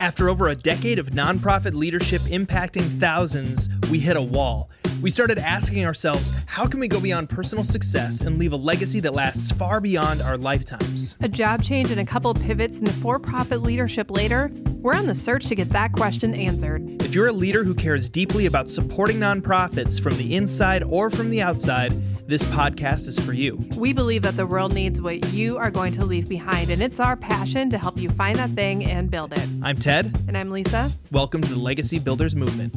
After 0.00 0.30
over 0.30 0.48
a 0.48 0.54
decade 0.54 0.98
of 0.98 1.10
nonprofit 1.10 1.74
leadership 1.74 2.22
impacting 2.22 2.98
thousands, 2.98 3.68
we 3.90 4.00
hit 4.00 4.16
a 4.16 4.22
wall. 4.22 4.70
We 5.02 5.10
started 5.10 5.36
asking 5.36 5.84
ourselves, 5.84 6.32
how 6.46 6.66
can 6.66 6.80
we 6.80 6.88
go 6.88 7.00
beyond 7.00 7.28
personal 7.28 7.64
success 7.64 8.22
and 8.22 8.38
leave 8.38 8.54
a 8.54 8.56
legacy 8.56 9.00
that 9.00 9.12
lasts 9.12 9.52
far 9.52 9.78
beyond 9.78 10.22
our 10.22 10.38
lifetimes? 10.38 11.16
A 11.20 11.28
job 11.28 11.62
change 11.62 11.90
and 11.90 12.00
a 12.00 12.06
couple 12.06 12.32
pivots 12.32 12.80
into 12.80 12.94
for 12.94 13.18
profit 13.18 13.60
leadership 13.62 14.10
later, 14.10 14.50
we're 14.80 14.94
on 14.94 15.06
the 15.06 15.14
search 15.14 15.44
to 15.48 15.54
get 15.54 15.68
that 15.68 15.92
question 15.92 16.34
answered. 16.34 17.02
If 17.02 17.14
you're 17.14 17.26
a 17.26 17.32
leader 17.32 17.62
who 17.62 17.74
cares 17.74 18.08
deeply 18.08 18.46
about 18.46 18.70
supporting 18.70 19.18
nonprofits 19.18 20.00
from 20.00 20.16
the 20.16 20.34
inside 20.34 20.82
or 20.84 21.10
from 21.10 21.28
the 21.28 21.42
outside, 21.42 21.92
this 22.30 22.44
podcast 22.44 23.08
is 23.08 23.18
for 23.18 23.32
you. 23.32 23.56
We 23.76 23.92
believe 23.92 24.22
that 24.22 24.36
the 24.36 24.46
world 24.46 24.72
needs 24.72 25.00
what 25.00 25.32
you 25.32 25.58
are 25.58 25.68
going 25.68 25.92
to 25.94 26.04
leave 26.04 26.28
behind, 26.28 26.70
and 26.70 26.80
it's 26.80 27.00
our 27.00 27.16
passion 27.16 27.70
to 27.70 27.76
help 27.76 27.98
you 27.98 28.08
find 28.08 28.38
that 28.38 28.50
thing 28.50 28.84
and 28.84 29.10
build 29.10 29.32
it. 29.32 29.48
I'm 29.64 29.76
Ted. 29.76 30.16
And 30.28 30.38
I'm 30.38 30.48
Lisa. 30.52 30.92
Welcome 31.10 31.40
to 31.42 31.48
the 31.48 31.58
Legacy 31.58 31.98
Builders 31.98 32.36
Movement. 32.36 32.72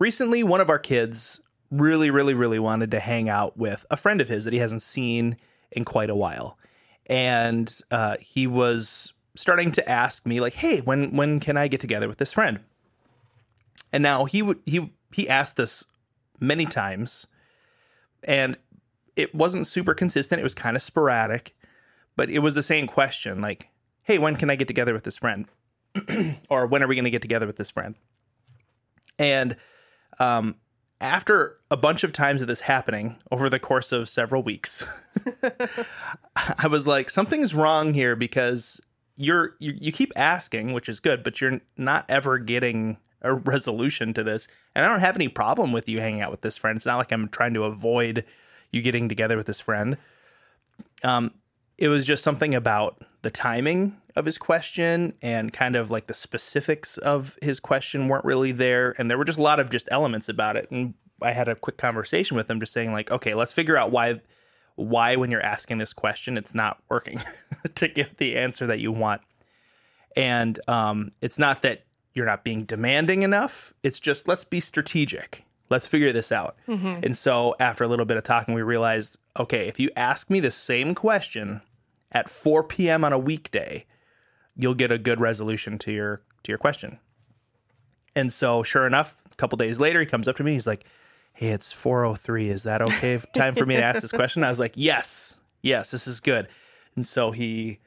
Recently, 0.00 0.42
one 0.42 0.60
of 0.60 0.68
our 0.68 0.80
kids 0.80 1.40
really, 1.70 2.10
really, 2.10 2.34
really 2.34 2.58
wanted 2.58 2.90
to 2.90 2.98
hang 2.98 3.28
out 3.28 3.56
with 3.56 3.86
a 3.88 3.96
friend 3.96 4.20
of 4.20 4.28
his 4.28 4.46
that 4.46 4.52
he 4.52 4.58
hasn't 4.58 4.82
seen 4.82 5.36
in 5.70 5.84
quite 5.84 6.10
a 6.10 6.16
while. 6.16 6.58
And 7.06 7.72
uh, 7.92 8.16
he 8.18 8.48
was 8.48 9.12
starting 9.36 9.70
to 9.70 9.88
ask 9.88 10.26
me, 10.26 10.40
like, 10.40 10.54
hey, 10.54 10.80
when 10.80 11.14
when 11.16 11.38
can 11.38 11.56
I 11.56 11.68
get 11.68 11.78
together 11.78 12.08
with 12.08 12.18
this 12.18 12.32
friend? 12.32 12.58
And 13.92 14.02
now 14.02 14.24
he 14.24 14.42
would 14.42 14.58
he 14.66 14.90
he 15.12 15.28
asked 15.28 15.56
this 15.56 15.84
many 16.40 16.66
times 16.66 17.28
and 18.24 18.56
it 19.16 19.34
wasn't 19.34 19.66
super 19.66 19.94
consistent. 19.94 20.40
It 20.40 20.44
was 20.44 20.54
kind 20.54 20.76
of 20.76 20.82
sporadic, 20.82 21.54
but 22.16 22.30
it 22.30 22.40
was 22.40 22.54
the 22.54 22.62
same 22.62 22.86
question 22.86 23.40
like, 23.40 23.68
hey, 24.02 24.18
when 24.18 24.36
can 24.36 24.50
I 24.50 24.56
get 24.56 24.68
together 24.68 24.92
with 24.92 25.04
this 25.04 25.16
friend? 25.16 25.46
or 26.48 26.66
when 26.66 26.82
are 26.82 26.86
we 26.86 26.94
going 26.94 27.04
to 27.04 27.10
get 27.10 27.22
together 27.22 27.46
with 27.46 27.56
this 27.56 27.70
friend? 27.70 27.94
And 29.18 29.56
um, 30.18 30.56
after 31.00 31.58
a 31.70 31.76
bunch 31.76 32.04
of 32.04 32.12
times 32.12 32.42
of 32.42 32.48
this 32.48 32.60
happening 32.60 33.16
over 33.30 33.50
the 33.50 33.58
course 33.58 33.92
of 33.92 34.08
several 34.08 34.42
weeks, 34.42 34.84
I 36.58 36.66
was 36.66 36.86
like, 36.86 37.10
something's 37.10 37.54
wrong 37.54 37.94
here 37.94 38.16
because 38.16 38.80
you're 39.16 39.54
you, 39.58 39.74
you 39.78 39.92
keep 39.92 40.12
asking, 40.16 40.72
which 40.72 40.88
is 40.88 41.00
good, 41.00 41.22
but 41.22 41.40
you're 41.40 41.60
not 41.76 42.06
ever 42.08 42.38
getting 42.38 42.98
a 43.22 43.32
resolution 43.34 44.12
to 44.14 44.22
this. 44.22 44.48
And 44.74 44.84
I 44.84 44.88
don't 44.88 45.00
have 45.00 45.16
any 45.16 45.28
problem 45.28 45.72
with 45.72 45.88
you 45.88 46.00
hanging 46.00 46.20
out 46.20 46.30
with 46.30 46.42
this 46.42 46.58
friend. 46.58 46.76
It's 46.76 46.86
not 46.86 46.98
like 46.98 47.12
I'm 47.12 47.28
trying 47.28 47.54
to 47.54 47.64
avoid 47.64 48.24
you 48.70 48.82
getting 48.82 49.08
together 49.08 49.36
with 49.36 49.46
this 49.46 49.60
friend. 49.60 49.96
Um, 51.02 51.32
it 51.78 51.88
was 51.88 52.06
just 52.06 52.22
something 52.22 52.54
about 52.54 53.02
the 53.22 53.30
timing 53.30 53.96
of 54.14 54.24
his 54.24 54.38
question 54.38 55.14
and 55.22 55.52
kind 55.52 55.76
of 55.76 55.90
like 55.90 56.06
the 56.06 56.14
specifics 56.14 56.98
of 56.98 57.38
his 57.40 57.60
question 57.60 58.08
weren't 58.08 58.24
really 58.24 58.52
there. 58.52 58.94
And 58.98 59.10
there 59.10 59.18
were 59.18 59.24
just 59.24 59.38
a 59.38 59.42
lot 59.42 59.60
of 59.60 59.70
just 59.70 59.88
elements 59.90 60.28
about 60.28 60.56
it. 60.56 60.70
And 60.70 60.94
I 61.20 61.32
had 61.32 61.48
a 61.48 61.54
quick 61.54 61.78
conversation 61.78 62.36
with 62.36 62.50
him 62.50 62.60
just 62.60 62.72
saying 62.72 62.92
like, 62.92 63.10
okay, 63.10 63.34
let's 63.34 63.52
figure 63.52 63.76
out 63.76 63.90
why 63.90 64.20
why 64.74 65.16
when 65.16 65.30
you're 65.30 65.44
asking 65.44 65.76
this 65.76 65.92
question 65.92 66.38
it's 66.38 66.54
not 66.54 66.82
working 66.88 67.20
to 67.74 67.88
get 67.88 68.16
the 68.16 68.36
answer 68.36 68.66
that 68.66 68.80
you 68.80 68.90
want. 68.90 69.20
And 70.16 70.58
um, 70.68 71.10
it's 71.20 71.38
not 71.38 71.62
that 71.62 71.84
you're 72.14 72.26
not 72.26 72.44
being 72.44 72.64
demanding 72.64 73.22
enough. 73.22 73.72
It's 73.82 74.00
just 74.00 74.28
let's 74.28 74.44
be 74.44 74.60
strategic. 74.60 75.44
Let's 75.70 75.86
figure 75.86 76.12
this 76.12 76.30
out. 76.30 76.56
Mm-hmm. 76.68 77.00
And 77.02 77.16
so 77.16 77.56
after 77.58 77.84
a 77.84 77.88
little 77.88 78.04
bit 78.04 78.16
of 78.16 78.24
talking, 78.24 78.54
we 78.54 78.62
realized 78.62 79.18
okay, 79.38 79.66
if 79.68 79.80
you 79.80 79.90
ask 79.96 80.28
me 80.28 80.40
the 80.40 80.50
same 80.50 80.94
question 80.94 81.62
at 82.12 82.28
4 82.28 82.64
p.m. 82.64 83.04
on 83.04 83.12
a 83.12 83.18
weekday, 83.18 83.86
you'll 84.54 84.74
get 84.74 84.92
a 84.92 84.98
good 84.98 85.20
resolution 85.20 85.78
to 85.78 85.92
your 85.92 86.22
to 86.42 86.52
your 86.52 86.58
question. 86.58 86.98
And 88.14 88.32
so 88.32 88.62
sure 88.62 88.86
enough, 88.86 89.22
a 89.30 89.34
couple 89.36 89.56
days 89.56 89.80
later, 89.80 90.00
he 90.00 90.06
comes 90.06 90.28
up 90.28 90.36
to 90.36 90.44
me. 90.44 90.52
He's 90.52 90.66
like, 90.66 90.84
"Hey, 91.32 91.48
it's 91.48 91.72
4:03. 91.72 92.48
Is 92.48 92.64
that 92.64 92.82
okay? 92.82 93.18
Time 93.32 93.54
for 93.54 93.64
me 93.64 93.76
to 93.76 93.82
ask 93.82 94.02
this 94.02 94.12
question?" 94.22 94.44
I 94.44 94.50
was 94.50 94.58
like, 94.58 94.72
"Yes, 94.74 95.38
yes, 95.62 95.90
this 95.90 96.06
is 96.06 96.20
good." 96.20 96.48
And 96.94 97.06
so 97.06 97.30
he 97.30 97.78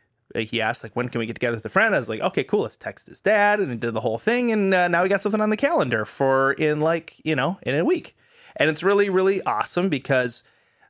he 0.43 0.61
asked 0.61 0.83
like 0.83 0.95
when 0.95 1.09
can 1.09 1.19
we 1.19 1.25
get 1.25 1.33
together 1.33 1.57
with 1.57 1.65
a 1.65 1.69
friend? 1.69 1.95
I 1.95 1.97
was 1.97 2.09
like 2.09 2.21
okay 2.21 2.43
cool 2.43 2.61
let's 2.61 2.77
text 2.77 3.07
his 3.07 3.19
dad 3.19 3.59
and 3.59 3.71
he 3.71 3.77
did 3.77 3.93
the 3.93 4.01
whole 4.01 4.17
thing 4.17 4.51
and 4.51 4.73
uh, 4.73 4.87
now 4.87 5.03
we 5.03 5.09
got 5.09 5.21
something 5.21 5.41
on 5.41 5.49
the 5.49 5.57
calendar 5.57 6.05
for 6.05 6.53
in 6.53 6.81
like 6.81 7.15
you 7.23 7.35
know 7.35 7.59
in 7.63 7.75
a 7.75 7.85
week. 7.85 8.15
And 8.57 8.69
it's 8.69 8.83
really 8.83 9.09
really 9.09 9.41
awesome 9.43 9.89
because 9.89 10.43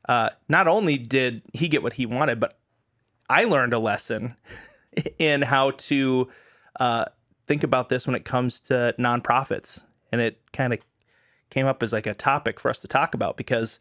uh, 0.07 0.29
not 0.47 0.67
only 0.67 0.97
did 0.97 1.41
he 1.53 1.67
get 1.67 1.81
what 1.81 1.93
he 1.93 2.05
wanted 2.05 2.39
but 2.39 2.59
i 3.27 3.43
learned 3.43 3.73
a 3.73 3.79
lesson 3.79 4.35
in 5.19 5.41
how 5.41 5.71
to 5.71 6.27
uh, 6.79 7.05
think 7.47 7.63
about 7.63 7.89
this 7.89 8.07
when 8.07 8.15
it 8.15 8.25
comes 8.25 8.59
to 8.59 8.93
nonprofits. 8.97 9.83
And 10.11 10.21
it 10.21 10.39
kind 10.53 10.73
of 10.73 10.83
came 11.49 11.65
up 11.65 11.83
as 11.83 11.93
like 11.93 12.07
a 12.07 12.13
topic 12.13 12.59
for 12.59 12.69
us 12.69 12.79
to 12.81 12.87
talk 12.87 13.13
about 13.13 13.37
because 13.37 13.79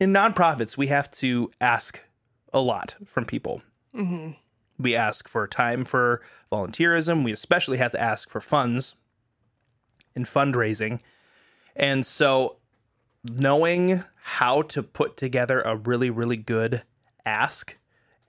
in 0.00 0.12
nonprofits 0.12 0.76
we 0.76 0.88
have 0.88 1.10
to 1.12 1.50
ask 1.60 2.04
a 2.52 2.60
lot 2.60 2.96
from 3.06 3.24
people. 3.24 3.62
Mm-hmm 3.94 4.32
we 4.78 4.94
ask 4.94 5.28
for 5.28 5.46
time 5.46 5.84
for 5.84 6.22
volunteerism. 6.52 7.24
We 7.24 7.32
especially 7.32 7.78
have 7.78 7.92
to 7.92 8.00
ask 8.00 8.28
for 8.30 8.40
funds 8.40 8.94
in 10.14 10.24
fundraising. 10.24 11.00
And 11.76 12.04
so, 12.04 12.56
knowing 13.24 14.02
how 14.22 14.62
to 14.62 14.82
put 14.82 15.16
together 15.16 15.60
a 15.60 15.76
really, 15.76 16.10
really 16.10 16.36
good 16.36 16.82
ask 17.24 17.76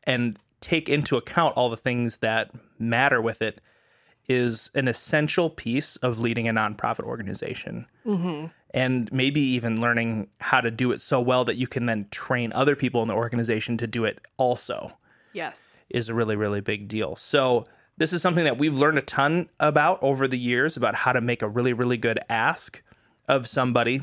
and 0.03 0.37
take 0.61 0.89
into 0.89 1.17
account 1.17 1.55
all 1.55 1.69
the 1.69 1.77
things 1.77 2.17
that 2.17 2.51
matter 2.77 3.21
with 3.21 3.41
it 3.41 3.61
is 4.27 4.69
an 4.75 4.87
essential 4.87 5.49
piece 5.49 5.95
of 5.97 6.19
leading 6.19 6.47
a 6.47 6.53
nonprofit 6.53 7.03
organization. 7.03 7.87
Mm-hmm. 8.05 8.47
And 8.71 9.11
maybe 9.11 9.41
even 9.41 9.81
learning 9.81 10.29
how 10.39 10.61
to 10.61 10.69
do 10.69 10.91
it 10.91 11.01
so 11.01 11.19
well 11.19 11.43
that 11.45 11.57
you 11.57 11.65
can 11.65 11.87
then 11.87 12.07
train 12.11 12.53
other 12.53 12.75
people 12.75 13.01
in 13.01 13.07
the 13.07 13.15
organization 13.15 13.77
to 13.77 13.87
do 13.87 14.05
it 14.05 14.19
also. 14.37 14.95
Yes. 15.33 15.79
Is 15.89 16.09
a 16.09 16.13
really, 16.13 16.35
really 16.35 16.61
big 16.61 16.87
deal. 16.87 17.15
So, 17.15 17.65
this 17.97 18.13
is 18.13 18.21
something 18.21 18.45
that 18.45 18.57
we've 18.57 18.77
learned 18.77 18.97
a 18.97 19.01
ton 19.01 19.49
about 19.59 20.01
over 20.01 20.25
the 20.25 20.39
years 20.39 20.77
about 20.77 20.95
how 20.95 21.11
to 21.11 21.19
make 21.19 21.41
a 21.41 21.49
really, 21.49 21.73
really 21.73 21.97
good 21.97 22.17
ask 22.29 22.81
of 23.27 23.45
somebody. 23.45 24.01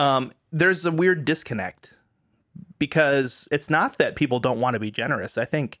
Um, 0.00 0.32
there's 0.50 0.84
a 0.84 0.90
weird 0.90 1.24
disconnect 1.24 1.94
because 2.78 3.48
it's 3.52 3.70
not 3.70 3.98
that 3.98 4.16
people 4.16 4.40
don't 4.40 4.60
want 4.60 4.74
to 4.74 4.80
be 4.80 4.90
generous. 4.90 5.38
I 5.38 5.44
think 5.44 5.78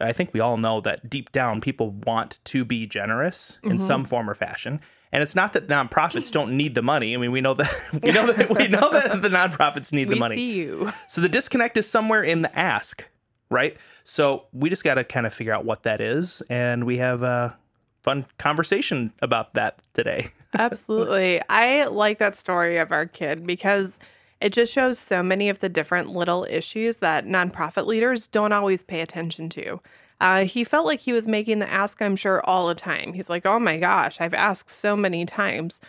I 0.00 0.12
think 0.12 0.32
we 0.32 0.40
all 0.40 0.56
know 0.56 0.80
that 0.80 1.10
deep 1.10 1.30
down 1.32 1.60
people 1.60 1.90
want 1.90 2.40
to 2.44 2.64
be 2.64 2.86
generous 2.86 3.58
in 3.62 3.70
mm-hmm. 3.70 3.78
some 3.78 4.04
form 4.04 4.28
or 4.30 4.34
fashion. 4.34 4.80
And 5.12 5.22
it's 5.22 5.34
not 5.34 5.52
that 5.54 5.66
nonprofits 5.66 6.30
don't 6.30 6.56
need 6.56 6.74
the 6.74 6.82
money. 6.82 7.14
I 7.14 7.18
mean, 7.18 7.32
we 7.32 7.40
know 7.40 7.54
that 7.54 7.70
we 8.02 8.12
know 8.12 8.26
that 8.26 8.50
we 8.50 8.68
know 8.68 8.90
that 8.90 9.22
the 9.22 9.28
nonprofits 9.28 9.92
need 9.92 10.08
we 10.08 10.14
the 10.14 10.20
money. 10.20 10.36
See 10.36 10.54
you. 10.54 10.92
So 11.08 11.20
the 11.20 11.28
disconnect 11.28 11.76
is 11.76 11.88
somewhere 11.88 12.22
in 12.22 12.42
the 12.42 12.58
ask 12.58 13.06
right? 13.50 13.76
So 14.04 14.46
we 14.52 14.70
just 14.70 14.84
got 14.84 14.94
to 14.94 15.04
kind 15.04 15.26
of 15.26 15.34
figure 15.34 15.52
out 15.52 15.64
what 15.64 15.82
that 15.82 16.00
is, 16.00 16.42
and 16.48 16.84
we 16.84 16.98
have 16.98 17.22
a 17.22 17.56
fun 18.02 18.26
conversation 18.38 19.12
about 19.20 19.54
that 19.54 19.78
today. 19.92 20.28
Absolutely. 20.58 21.40
I 21.48 21.84
like 21.86 22.18
that 22.18 22.34
story 22.34 22.78
of 22.78 22.92
our 22.92 23.06
kid 23.06 23.46
because 23.46 23.98
it 24.40 24.52
just 24.52 24.72
shows 24.72 24.98
so 24.98 25.22
many 25.22 25.48
of 25.48 25.58
the 25.58 25.68
different 25.68 26.10
little 26.10 26.46
issues 26.48 26.98
that 26.98 27.26
nonprofit 27.26 27.86
leaders 27.86 28.26
don't 28.26 28.52
always 28.52 28.82
pay 28.82 29.00
attention 29.00 29.48
to. 29.50 29.80
Uh, 30.20 30.44
he 30.44 30.64
felt 30.64 30.86
like 30.86 31.00
he 31.00 31.12
was 31.12 31.26
making 31.26 31.60
the 31.60 31.70
ask, 31.70 32.00
I'm 32.02 32.16
sure, 32.16 32.44
all 32.44 32.68
the 32.68 32.74
time. 32.74 33.14
He's 33.14 33.30
like, 33.30 33.46
oh 33.46 33.58
my 33.58 33.78
gosh, 33.78 34.20
I've 34.20 34.34
asked 34.34 34.70
so 34.70 34.96
many 34.96 35.24
times. 35.24 35.80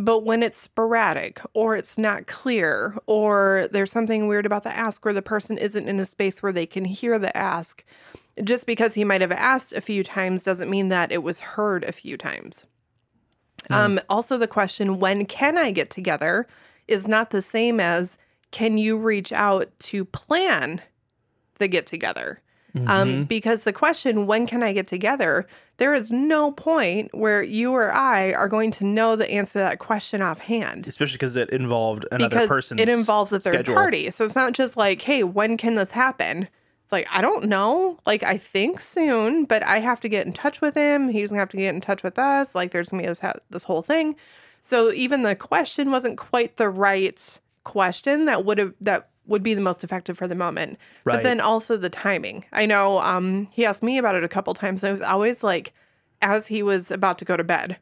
But 0.00 0.20
when 0.20 0.44
it's 0.44 0.60
sporadic 0.60 1.40
or 1.54 1.74
it's 1.74 1.98
not 1.98 2.28
clear 2.28 2.96
or 3.06 3.68
there's 3.72 3.90
something 3.90 4.28
weird 4.28 4.46
about 4.46 4.62
the 4.62 4.74
ask 4.74 5.04
or 5.04 5.12
the 5.12 5.22
person 5.22 5.58
isn't 5.58 5.88
in 5.88 5.98
a 5.98 6.04
space 6.04 6.40
where 6.40 6.52
they 6.52 6.66
can 6.66 6.84
hear 6.84 7.18
the 7.18 7.36
ask, 7.36 7.84
just 8.44 8.64
because 8.64 8.94
he 8.94 9.02
might 9.02 9.22
have 9.22 9.32
asked 9.32 9.72
a 9.72 9.80
few 9.80 10.04
times 10.04 10.44
doesn't 10.44 10.70
mean 10.70 10.88
that 10.90 11.10
it 11.10 11.24
was 11.24 11.40
heard 11.40 11.82
a 11.82 11.90
few 11.90 12.16
times. 12.16 12.64
Mm. 13.68 13.74
Um, 13.74 14.00
also, 14.08 14.38
the 14.38 14.46
question, 14.46 15.00
when 15.00 15.26
can 15.26 15.58
I 15.58 15.72
get 15.72 15.90
together, 15.90 16.46
is 16.86 17.08
not 17.08 17.30
the 17.30 17.42
same 17.42 17.80
as 17.80 18.16
can 18.52 18.78
you 18.78 18.96
reach 18.96 19.32
out 19.32 19.76
to 19.80 20.04
plan 20.04 20.80
the 21.58 21.66
get 21.66 21.88
together? 21.88 22.40
Um, 22.74 22.82
mm-hmm. 22.82 22.90
Um, 22.90 23.24
because 23.24 23.62
the 23.62 23.72
question, 23.72 24.26
when 24.26 24.46
can 24.46 24.62
I 24.62 24.72
get 24.72 24.86
together? 24.86 25.46
There 25.78 25.94
is 25.94 26.10
no 26.10 26.52
point 26.52 27.14
where 27.14 27.42
you 27.42 27.72
or 27.72 27.92
I 27.92 28.32
are 28.32 28.48
going 28.48 28.70
to 28.72 28.84
know 28.84 29.16
the 29.16 29.30
answer 29.30 29.54
to 29.54 29.58
that 29.60 29.78
question 29.78 30.22
offhand. 30.22 30.86
Especially 30.86 31.14
because 31.14 31.36
it 31.36 31.50
involved 31.50 32.04
another 32.12 32.28
because 32.28 32.48
person's 32.48 32.80
It 32.80 32.88
involves 32.88 33.32
a 33.32 33.40
third 33.40 33.54
schedule. 33.54 33.74
party. 33.74 34.10
So 34.10 34.24
it's 34.24 34.34
not 34.34 34.52
just 34.52 34.76
like, 34.76 35.02
hey, 35.02 35.22
when 35.22 35.56
can 35.56 35.76
this 35.76 35.92
happen? 35.92 36.48
It's 36.82 36.92
like, 36.92 37.06
I 37.10 37.20
don't 37.20 37.44
know. 37.44 37.98
Like, 38.06 38.22
I 38.22 38.38
think 38.38 38.80
soon, 38.80 39.44
but 39.44 39.62
I 39.62 39.80
have 39.80 40.00
to 40.00 40.08
get 40.08 40.26
in 40.26 40.32
touch 40.32 40.60
with 40.60 40.74
him. 40.74 41.10
He's 41.10 41.30
gonna 41.30 41.40
have 41.40 41.50
to 41.50 41.56
get 41.56 41.74
in 41.74 41.80
touch 41.80 42.02
with 42.02 42.18
us. 42.18 42.54
Like, 42.54 42.70
there's 42.70 42.88
gonna 42.88 43.02
be 43.02 43.06
this, 43.08 43.20
this 43.50 43.64
whole 43.64 43.82
thing. 43.82 44.16
So 44.62 44.92
even 44.92 45.22
the 45.22 45.36
question 45.36 45.90
wasn't 45.90 46.18
quite 46.18 46.56
the 46.56 46.68
right 46.68 47.40
question 47.64 48.24
that 48.24 48.44
would 48.44 48.58
have 48.58 48.74
that 48.80 49.10
would 49.28 49.42
be 49.42 49.54
the 49.54 49.60
most 49.60 49.84
effective 49.84 50.18
for 50.18 50.26
the 50.26 50.34
moment. 50.34 50.78
Right. 51.04 51.16
But 51.16 51.22
then 51.22 51.40
also 51.40 51.76
the 51.76 51.90
timing. 51.90 52.44
I 52.52 52.66
know 52.66 52.98
um, 52.98 53.46
he 53.52 53.64
asked 53.64 53.82
me 53.82 53.98
about 53.98 54.16
it 54.16 54.24
a 54.24 54.28
couple 54.28 54.54
times. 54.54 54.82
And 54.82 54.88
it 54.88 54.92
was 54.92 55.02
always 55.02 55.44
like 55.44 55.72
as 56.20 56.48
he 56.48 56.62
was 56.62 56.90
about 56.90 57.18
to 57.18 57.24
go 57.24 57.36
to 57.36 57.44
bed. 57.44 57.78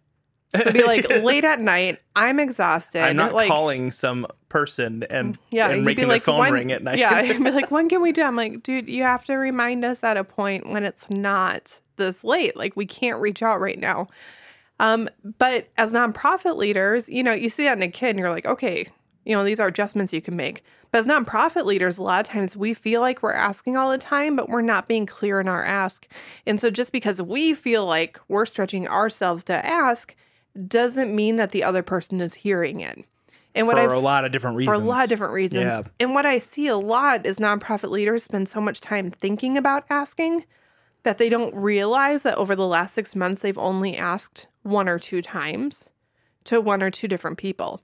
So 0.55 0.73
be 0.73 0.85
like 0.85 1.09
late 1.23 1.45
at 1.45 1.61
night. 1.61 2.01
I'm 2.15 2.39
exhausted. 2.39 3.01
I'm 3.01 3.17
not 3.17 3.35
like, 3.35 3.49
calling 3.49 3.91
some 3.91 4.27
person 4.49 5.05
and, 5.11 5.39
yeah, 5.51 5.71
and 5.71 5.85
making 5.85 6.09
like, 6.09 6.23
phone 6.23 6.39
when, 6.39 6.53
ring 6.53 6.73
at 6.73 6.83
night. 6.83 6.99
Yeah, 6.99 7.21
be 7.39 7.51
like, 7.51 7.71
when 7.71 7.89
can 7.89 8.03
we 8.03 8.13
do? 8.13 8.23
I'm 8.23 8.37
like, 8.37 8.63
dude, 8.63 8.89
you 8.89 9.03
have 9.03 9.25
to 9.27 9.35
remind 9.35 9.85
us 9.85 10.05
at 10.05 10.17
a 10.17 10.25
point 10.25 10.69
when 10.69 10.85
it's 10.85 11.09
not 11.11 11.81
this 11.97 12.25
late. 12.25 12.57
Like 12.57 12.77
we 12.77 12.87
can't 12.87 13.21
reach 13.21 13.43
out 13.43 13.61
right 13.61 13.79
now. 13.79 14.09
Um, 14.79 15.09
but 15.39 15.69
as 15.79 15.93
nonprofit 15.93 16.57
leaders, 16.57 17.09
you 17.09 17.23
know, 17.23 17.33
you 17.33 17.49
see 17.49 17.65
that 17.65 17.77
in 17.77 17.83
a 17.83 17.89
kid 17.89 18.11
and 18.11 18.19
you're 18.19 18.31
like, 18.31 18.47
okay, 18.47 18.87
you 19.25 19.35
know, 19.35 19.45
these 19.45 19.59
are 19.61 19.69
adjustments 19.69 20.13
you 20.13 20.23
can 20.23 20.37
make. 20.37 20.63
But 20.91 20.99
as 20.99 21.07
nonprofit 21.07 21.65
leaders, 21.65 21.99
a 21.99 22.03
lot 22.03 22.27
of 22.27 22.33
times 22.33 22.57
we 22.57 22.75
feel 22.75 23.01
like 23.01 23.23
we're 23.23 23.33
asking 23.33 23.77
all 23.77 23.91
the 23.91 23.99
time, 23.99 24.37
but 24.37 24.49
we're 24.49 24.63
not 24.63 24.87
being 24.87 25.07
clear 25.07 25.41
in 25.41 25.49
our 25.49 25.65
ask. 25.65 26.07
And 26.47 26.61
so 26.61 26.71
just 26.71 26.93
because 26.93 27.21
we 27.21 27.55
feel 27.55 27.85
like 27.87 28.21
we're 28.29 28.47
stretching 28.47 28.89
ourselves 28.89 29.45
to 29.45 29.67
ask 29.67 30.15
doesn't 30.67 31.15
mean 31.15 31.37
that 31.37 31.51
the 31.51 31.65
other 31.65 31.83
person 31.83 32.21
is 32.21 32.35
hearing 32.35 32.81
it. 32.81 33.05
And 33.55 33.67
what 33.67 33.77
for 33.77 33.83
I've 33.83 33.93
a 33.93 33.99
lot 33.99 34.25
of 34.25 34.33
different 34.33 34.57
reasons. 34.57 34.77
for 34.77 34.83
a 34.83 34.87
lot 34.87 35.03
of 35.03 35.09
different 35.09 35.33
reasons. 35.33 35.65
Yeah. 35.65 35.83
And 35.99 36.15
what 36.15 36.27
I 36.27 36.39
see 36.39 36.67
a 36.67 36.77
lot 36.77 37.25
is 37.25 37.39
nonprofit 37.39 37.91
leaders 37.91 38.23
spend 38.23 38.49
so 38.49 38.61
much 38.61 38.81
time 38.81 39.11
thinking 39.11 39.57
about 39.57 39.85
asking 39.89 40.45
that 41.05 41.19
they 41.19 41.29
don't 41.29 41.55
realize 41.55 42.23
that 42.25 42.37
over 42.37 42.55
the 42.55 42.67
last 42.67 42.93
six 42.93 43.17
months, 43.17 43.41
they've 43.41 43.57
only 43.57 43.97
asked 43.97 44.47
one 44.63 44.89
or 44.89 44.99
two 44.99 45.23
times 45.23 45.89
to 46.45 46.61
one 46.61 46.83
or 46.83 46.91
two 46.91 47.09
different 47.09 47.39
people. 47.39 47.81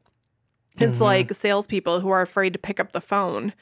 It's 0.78 0.94
Mm-hmm. 0.94 1.02
like 1.02 1.34
salespeople 1.34 2.00
who 2.00 2.10
are 2.10 2.22
afraid 2.22 2.52
to 2.54 2.58
pick 2.58 2.80
up 2.80 2.92
the 2.92 3.00
phone. 3.00 3.52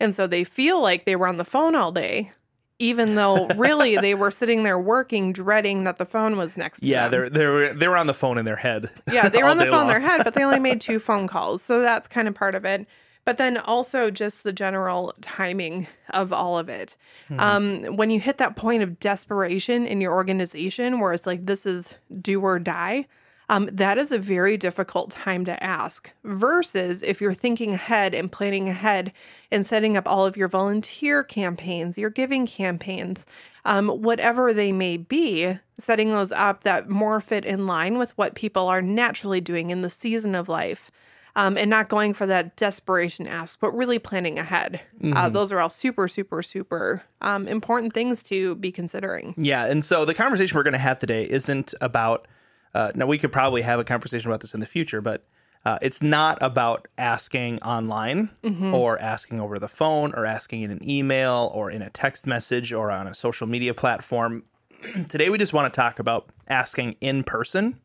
And 0.00 0.14
so 0.14 0.26
they 0.26 0.44
feel 0.44 0.80
like 0.80 1.04
they 1.06 1.16
were 1.16 1.26
on 1.26 1.38
the 1.38 1.44
phone 1.44 1.74
all 1.74 1.90
day, 1.92 2.30
even 2.78 3.14
though 3.16 3.48
really 3.56 3.96
they 3.96 4.14
were 4.14 4.30
sitting 4.30 4.62
there 4.62 4.78
working, 4.78 5.32
dreading 5.32 5.84
that 5.84 5.98
the 5.98 6.04
phone 6.04 6.36
was 6.36 6.56
next 6.56 6.80
to 6.80 6.86
Yeah, 6.86 7.08
them. 7.08 7.10
they're 7.10 7.30
they 7.30 7.46
were 7.46 7.72
they 7.74 7.88
were 7.88 7.96
on 7.96 8.06
the 8.06 8.14
phone 8.14 8.38
in 8.38 8.44
their 8.44 8.56
head. 8.56 8.90
Yeah, 9.10 9.28
they 9.28 9.42
were 9.42 9.48
on 9.48 9.56
the 9.56 9.66
phone 9.66 9.82
in 9.82 9.88
their 9.88 10.00
head, 10.00 10.22
but 10.24 10.34
they 10.34 10.44
only 10.44 10.60
made 10.68 10.80
two 10.80 10.98
phone 11.00 11.26
calls. 11.26 11.62
So 11.62 11.80
that's 11.80 12.06
kind 12.06 12.28
of 12.28 12.34
part 12.34 12.54
of 12.54 12.64
it. 12.64 12.86
But 13.24 13.36
then 13.38 13.58
also 13.58 14.10
just 14.10 14.42
the 14.44 14.52
general 14.54 15.12
timing 15.20 15.86
of 16.10 16.32
all 16.32 16.56
of 16.58 16.68
it. 16.68 16.96
Hmm. 17.28 17.40
Um, 17.40 17.84
when 17.96 18.08
you 18.08 18.20
hit 18.20 18.38
that 18.38 18.56
point 18.56 18.82
of 18.82 18.98
desperation 19.00 19.86
in 19.86 20.00
your 20.00 20.12
organization 20.14 20.98
where 21.00 21.12
it's 21.12 21.26
like, 21.26 21.44
this 21.44 21.66
is 21.66 21.94
do 22.22 22.40
or 22.40 22.58
die, 22.58 23.06
um, 23.48 23.68
that 23.72 23.96
is 23.98 24.12
a 24.12 24.18
very 24.18 24.56
difficult 24.56 25.10
time 25.10 25.44
to 25.46 25.62
ask. 25.62 26.10
Versus 26.24 27.02
if 27.02 27.20
you're 27.20 27.34
thinking 27.34 27.74
ahead 27.74 28.14
and 28.14 28.30
planning 28.30 28.68
ahead 28.68 29.12
and 29.50 29.64
setting 29.64 29.96
up 29.96 30.06
all 30.06 30.26
of 30.26 30.36
your 30.36 30.48
volunteer 30.48 31.24
campaigns, 31.24 31.96
your 31.96 32.10
giving 32.10 32.46
campaigns, 32.46 33.24
um, 33.64 33.88
whatever 33.88 34.52
they 34.52 34.72
may 34.72 34.96
be, 34.96 35.58
setting 35.78 36.10
those 36.10 36.32
up 36.32 36.64
that 36.64 36.88
more 36.88 37.20
fit 37.20 37.44
in 37.44 37.66
line 37.66 37.98
with 37.98 38.16
what 38.18 38.34
people 38.34 38.66
are 38.68 38.82
naturally 38.82 39.40
doing 39.40 39.70
in 39.70 39.82
the 39.82 39.90
season 39.90 40.34
of 40.34 40.48
life. 40.48 40.90
Um, 41.36 41.56
and 41.56 41.70
not 41.70 41.88
going 41.88 42.14
for 42.14 42.26
that 42.26 42.56
desperation 42.56 43.28
ask, 43.28 43.60
but 43.60 43.70
really 43.70 44.00
planning 44.00 44.40
ahead. 44.40 44.80
Uh, 45.14 45.28
those 45.28 45.52
are 45.52 45.60
all 45.60 45.70
super, 45.70 46.08
super, 46.08 46.42
super 46.42 47.04
um, 47.20 47.46
important 47.46 47.92
things 47.92 48.24
to 48.24 48.56
be 48.56 48.72
considering. 48.72 49.34
Yeah, 49.36 49.66
and 49.66 49.84
so 49.84 50.04
the 50.04 50.14
conversation 50.14 50.56
we're 50.56 50.64
going 50.64 50.72
to 50.72 50.78
have 50.78 50.98
today 50.98 51.28
isn't 51.30 51.74
about. 51.80 52.26
Uh, 52.74 52.92
now 52.94 53.06
we 53.06 53.18
could 53.18 53.32
probably 53.32 53.62
have 53.62 53.80
a 53.80 53.84
conversation 53.84 54.30
about 54.30 54.40
this 54.40 54.54
in 54.54 54.60
the 54.60 54.66
future, 54.66 55.00
but 55.00 55.24
uh, 55.64 55.78
it's 55.82 56.02
not 56.02 56.38
about 56.40 56.86
asking 56.96 57.60
online 57.62 58.30
or 58.72 58.98
asking 59.00 59.40
over 59.40 59.58
the 59.58 59.68
phone 59.68 60.14
or 60.14 60.24
asking 60.24 60.62
in 60.62 60.70
an 60.70 60.88
email 60.88 61.50
or 61.54 61.70
in 61.70 61.82
a 61.82 61.90
text 61.90 62.26
message 62.26 62.72
or 62.72 62.90
on 62.90 63.06
a 63.06 63.14
social 63.14 63.46
media 63.46 63.74
platform. 63.74 64.44
today 65.08 65.28
we 65.28 65.38
just 65.38 65.52
want 65.52 65.72
to 65.72 65.76
talk 65.76 65.98
about 65.98 66.30
asking 66.48 66.96
in 67.00 67.24
person, 67.24 67.78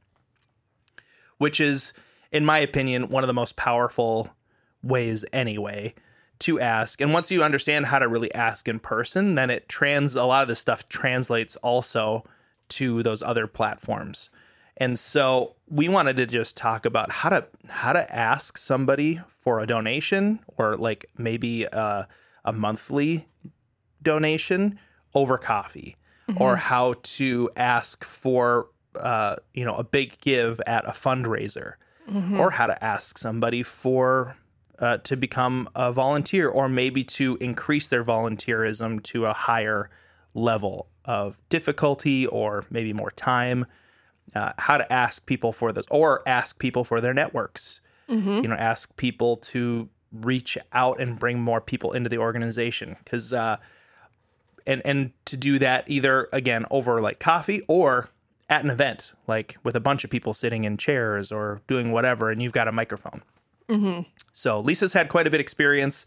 which 1.40 1.60
is, 1.60 1.94
in 2.32 2.46
my 2.46 2.60
opinion, 2.60 3.10
one 3.10 3.24
of 3.24 3.28
the 3.28 3.34
most 3.34 3.56
powerful 3.58 4.30
ways 4.84 5.26
anyway 5.34 5.94
to 6.40 6.60
ask. 6.60 7.02
And 7.02 7.14
once 7.14 7.32
you 7.32 7.44
understand 7.44 7.88
how 7.88 8.00
to 8.00 8.08
really 8.08 8.34
ask 8.34 8.68
in 8.68 8.80
person, 8.80 9.36
then 9.36 9.50
it 9.50 9.68
trans 9.70 10.16
a 10.16 10.26
lot 10.26 10.42
of 10.44 10.48
this 10.48 10.60
stuff 10.60 10.88
translates 10.90 11.56
also 11.58 12.24
to 12.70 13.02
those 13.02 13.24
other 13.24 13.48
platforms. 13.48 14.30
And 14.78 14.98
so 14.98 15.56
we 15.70 15.88
wanted 15.88 16.18
to 16.18 16.26
just 16.26 16.58
talk 16.58 16.86
about 16.86 17.12
how 17.12 17.30
to 17.30 17.48
how 17.70 17.94
to 17.94 18.16
ask 18.16 18.58
somebody 18.58 19.22
for 19.28 19.60
a 19.60 19.68
donation 19.68 20.40
or 20.58 20.78
like 20.78 21.06
maybe 21.18 21.64
a, 21.66 22.08
a 22.44 22.54
monthly 22.54 23.28
donation 24.02 24.80
over 25.14 25.38
coffee 25.38 25.98
or 26.38 26.56
how 26.56 26.96
to 27.04 27.50
ask 27.56 28.04
for 28.04 28.68
uh, 28.96 29.36
you 29.54 29.66
know 29.66 29.76
a 29.76 29.84
big 29.84 30.20
give 30.22 30.60
at 30.66 30.86
a 30.86 30.92
fundraiser 30.92 31.74
or 32.38 32.52
how 32.52 32.68
to 32.68 32.84
ask 32.84 33.18
somebody 33.18 33.64
for 33.64 34.36
uh, 34.80 34.98
to 34.98 35.16
become 35.16 35.70
a 35.76 35.92
volunteer 35.92 36.50
or 36.50 36.68
maybe 36.68 37.04
to 37.04 37.38
increase 37.40 37.90
their 37.90 38.04
volunteerism 38.04 39.02
to 39.04 39.26
a 39.26 39.34
higher 39.34 39.90
level 40.34 40.90
of 41.06 41.42
difficulty 41.50 42.26
or 42.28 42.66
maybe 42.70 42.92
more 42.92 43.12
time 43.12 43.66
uh, 44.36 44.54
how 44.58 44.78
to 44.78 44.92
ask 44.94 45.26
people 45.26 45.52
for 45.52 45.72
this 45.72 45.86
or 45.90 46.22
ask 46.28 46.60
people 46.60 46.84
for 46.84 47.00
their 47.02 47.14
networks. 47.14 47.80
You 48.44 48.48
know 48.48 48.56
ask 48.56 48.96
people 48.98 49.38
to 49.38 49.90
reach 50.12 50.58
out 50.74 51.00
and 51.02 51.18
bring 51.18 51.40
more 51.42 51.60
people 51.62 51.94
into 51.94 52.10
the 52.10 52.18
organization. 52.20 52.96
Because 53.04 53.34
uh, 53.34 53.58
and 54.68 54.82
and 54.86 55.12
to 55.26 55.38
do 55.38 55.58
that 55.60 55.90
either 55.90 56.30
again 56.32 56.66
over 56.70 57.02
like 57.02 57.20
coffee 57.20 57.62
or 57.68 58.10
at 58.50 58.64
an 58.64 58.70
event 58.70 59.14
like 59.26 59.58
with 59.64 59.76
a 59.76 59.80
bunch 59.80 60.04
of 60.04 60.10
people 60.10 60.34
sitting 60.34 60.64
in 60.66 60.78
chairs 60.78 61.32
or 61.32 61.62
doing 61.66 61.92
whatever 61.92 62.30
and 62.30 62.44
you've 62.44 62.52
got 62.54 62.68
a 62.68 62.72
microphone. 62.72 63.22
So 64.34 64.60
lisa's 64.60 64.94
had 64.94 65.10
quite 65.10 65.26
a 65.26 65.30
bit 65.32 65.40
experience 65.40 66.06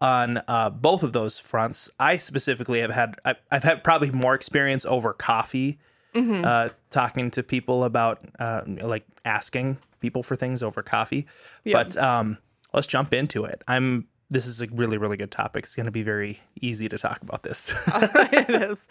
on 0.00 0.42
uh, 0.48 0.70
both 0.70 1.02
of 1.02 1.12
those 1.12 1.38
fronts. 1.40 1.88
I 1.98 2.16
specifically 2.18 2.80
have 2.80 2.90
had 2.90 3.14
I- 3.24 3.36
i've 3.50 3.62
had 3.64 3.82
probably 3.84 4.10
more 4.10 4.34
experience 4.34 4.84
over 4.84 5.12
coffee 5.12 5.78
uh, 6.14 6.70
talking 6.90 7.30
to 7.32 7.42
people 7.42 7.84
about 7.84 8.24
uh, 8.38 8.62
like 8.66 9.04
asking 9.24 9.78
people 10.00 10.22
for 10.22 10.36
things 10.36 10.62
over 10.62 10.82
coffee. 10.82 11.26
But 11.64 11.96
um, 11.96 12.38
let's 12.72 12.86
jump 12.86 13.12
into 13.12 13.44
it. 13.44 13.62
I'm 13.68 14.06
this 14.30 14.46
is 14.46 14.60
a 14.60 14.66
really 14.66 14.98
really 14.98 15.16
good 15.16 15.30
topic. 15.30 15.64
It's 15.64 15.74
going 15.74 15.86
to 15.86 15.92
be 15.92 16.02
very 16.02 16.40
easy 16.60 16.88
to 16.88 16.98
talk 16.98 17.22
about 17.22 17.42
this. 17.42 17.74
It 18.30 18.50
is. 18.50 18.88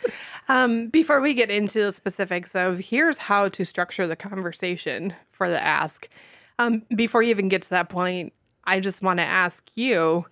Um, 0.49 0.87
before 0.89 1.21
we 1.21 1.33
get 1.33 1.49
into 1.49 1.83
the 1.83 1.91
specifics 1.91 2.55
of 2.55 2.79
here's 2.79 3.17
how 3.17 3.49
to 3.49 3.65
structure 3.65 4.07
the 4.07 4.15
conversation 4.15 5.13
for 5.29 5.49
the 5.49 5.61
ask, 5.61 6.09
um, 6.59 6.83
before 6.95 7.21
you 7.21 7.29
even 7.29 7.49
get 7.49 7.61
to 7.63 7.69
that 7.71 7.89
point, 7.89 8.33
I 8.63 8.79
just 8.79 9.03
want 9.03 9.19
to 9.19 9.23
ask 9.23 9.69
you, 9.75 10.25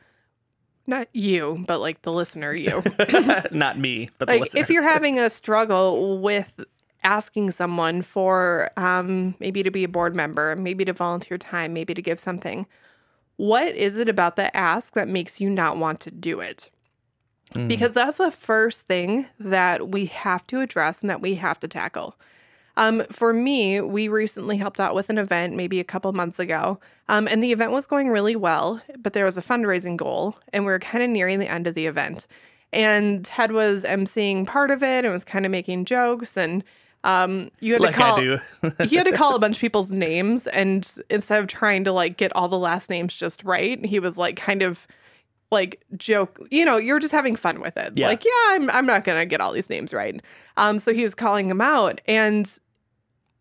not 0.87 1.07
you, 1.13 1.63
but 1.67 1.79
like 1.79 2.01
the 2.01 2.11
listener, 2.11 2.53
you, 2.53 2.83
not 3.51 3.77
me 3.77 4.09
but 4.17 4.27
the 4.27 4.39
like 4.39 4.55
if 4.55 4.69
you're 4.69 4.87
having 4.87 5.19
a 5.19 5.29
struggle 5.29 6.19
with 6.19 6.59
asking 7.05 7.51
someone 7.51 8.01
for 8.01 8.71
um, 8.75 9.35
maybe 9.39 9.63
to 9.63 9.71
be 9.71 9.85
a 9.85 9.87
board 9.87 10.15
member, 10.15 10.55
maybe 10.55 10.83
to 10.83 10.91
volunteer 10.91 11.37
time, 11.37 11.73
maybe 11.73 11.93
to 11.93 12.01
give 12.01 12.19
something, 12.19 12.65
what 13.37 13.67
is 13.75 13.97
it 13.97 14.09
about 14.09 14.35
the 14.35 14.55
ask 14.55 14.93
that 14.93 15.07
makes 15.07 15.39
you 15.39 15.49
not 15.49 15.77
want 15.77 15.99
to 16.01 16.11
do 16.11 16.39
it? 16.41 16.69
Because 17.67 17.93
that's 17.93 18.17
the 18.17 18.31
first 18.31 18.81
thing 18.81 19.27
that 19.39 19.89
we 19.89 20.07
have 20.07 20.47
to 20.47 20.61
address 20.61 21.01
and 21.01 21.09
that 21.09 21.21
we 21.21 21.35
have 21.35 21.59
to 21.59 21.67
tackle. 21.67 22.17
Um, 22.75 23.03
for 23.11 23.31
me, 23.31 23.79
we 23.79 24.07
recently 24.07 24.57
helped 24.57 24.79
out 24.79 24.95
with 24.95 25.09
an 25.09 25.17
event 25.17 25.55
maybe 25.55 25.79
a 25.79 25.85
couple 25.85 26.11
months 26.11 26.39
ago, 26.39 26.79
um, 27.07 27.27
and 27.27 27.41
the 27.41 27.51
event 27.51 27.71
was 27.71 27.85
going 27.85 28.09
really 28.09 28.35
well, 28.35 28.81
but 28.97 29.13
there 29.13 29.25
was 29.25 29.37
a 29.37 29.41
fundraising 29.41 29.95
goal, 29.95 30.37
and 30.51 30.65
we 30.65 30.71
were 30.71 30.79
kind 30.79 31.03
of 31.03 31.09
nearing 31.09 31.39
the 31.39 31.49
end 31.49 31.67
of 31.67 31.75
the 31.75 31.85
event. 31.85 32.27
And 32.73 33.23
Ted 33.23 33.51
was 33.53 33.85
emceeing 33.85 34.45
part 34.45 34.71
of 34.71 34.83
it 34.83 35.05
and 35.05 35.13
was 35.13 35.23
kind 35.23 35.45
of 35.45 35.51
making 35.51 35.85
jokes, 35.85 36.35
and 36.35 36.63
um, 37.05 37.51
you 37.59 37.73
had 37.73 37.81
like 37.81 37.93
to 37.93 38.01
call 38.01 38.17
i 38.17 38.19
do. 38.19 38.39
he 38.85 38.95
had 38.95 39.05
to 39.05 39.11
call 39.11 39.35
a 39.35 39.39
bunch 39.39 39.57
of 39.57 39.61
people's 39.61 39.91
names 39.91 40.47
and 40.47 40.97
instead 41.09 41.39
of 41.39 41.47
trying 41.47 41.83
to 41.83 41.91
like 41.91 42.17
get 42.17 42.35
all 42.35 42.49
the 42.49 42.57
last 42.57 42.89
names 42.89 43.15
just 43.15 43.43
right 43.43 43.85
he 43.85 43.99
was 43.99 44.17
like 44.17 44.35
kind 44.35 44.63
of 44.63 44.87
like 45.51 45.83
joke 45.95 46.45
you 46.49 46.65
know 46.65 46.77
you're 46.77 46.99
just 46.99 47.13
having 47.13 47.35
fun 47.35 47.61
with 47.61 47.77
it. 47.77 47.93
Yeah. 47.95 48.07
like 48.07 48.25
yeah 48.25 48.31
I'm, 48.47 48.69
I'm 48.71 48.85
not 48.87 49.03
gonna 49.03 49.25
get 49.25 49.39
all 49.39 49.53
these 49.53 49.69
names 49.69 49.93
right. 49.93 50.19
Um 50.57 50.79
so 50.79 50.93
he 50.93 51.03
was 51.03 51.13
calling 51.13 51.47
them 51.47 51.61
out 51.61 52.01
and 52.07 52.51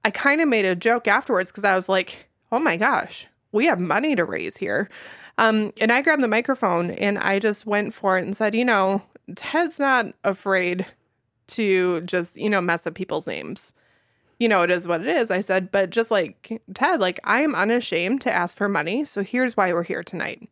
i 0.05 0.11
kind 0.11 0.43
of 0.43 0.49
made 0.49 0.67
a 0.67 0.77
joke 0.77 1.09
afterwards 1.09 1.51
because 1.51 1.65
i 1.65 1.75
was 1.75 1.89
like 1.89 2.29
oh 2.53 2.59
my 2.59 2.77
gosh 2.77 3.27
we 3.51 3.67
have 3.67 3.79
money 3.81 4.17
to 4.17 4.25
raise 4.25 4.59
here. 4.59 4.91
Um 5.39 5.73
and 5.81 5.91
i 5.91 6.03
grabbed 6.03 6.23
the 6.23 6.29
microphone 6.29 6.91
and 6.91 7.19
i 7.19 7.39
just 7.39 7.65
went 7.65 7.95
for 7.95 8.19
it 8.19 8.25
and 8.25 8.37
said 8.37 8.55
you 8.55 8.65
know 8.65 9.01
ted's 9.37 9.79
not 9.79 10.07
afraid 10.23 10.85
to 11.49 12.01
just 12.03 12.37
you 12.37 12.51
know 12.51 12.61
mess 12.61 12.87
up 12.87 12.95
people's 12.95 13.27
names 13.27 13.73
you 14.39 14.49
know, 14.49 14.63
it 14.63 14.71
is 14.71 14.89
what 14.89 15.01
it 15.01 15.07
is. 15.07 15.31
I 15.31 15.41
said, 15.41 15.71
but 15.71 15.91
just 15.91 16.11
like 16.11 16.61
Ted, 16.75 17.01
like 17.01 17.21
I 17.25 17.43
am 17.43 17.55
unashamed 17.55 18.21
to 18.23 18.33
ask 18.33 18.57
for 18.57 18.69
money. 18.69 19.05
So 19.05 19.23
here's 19.23 19.57
why 19.57 19.73
we're 19.73 19.85
here 19.85 20.03
tonight. 20.03 20.49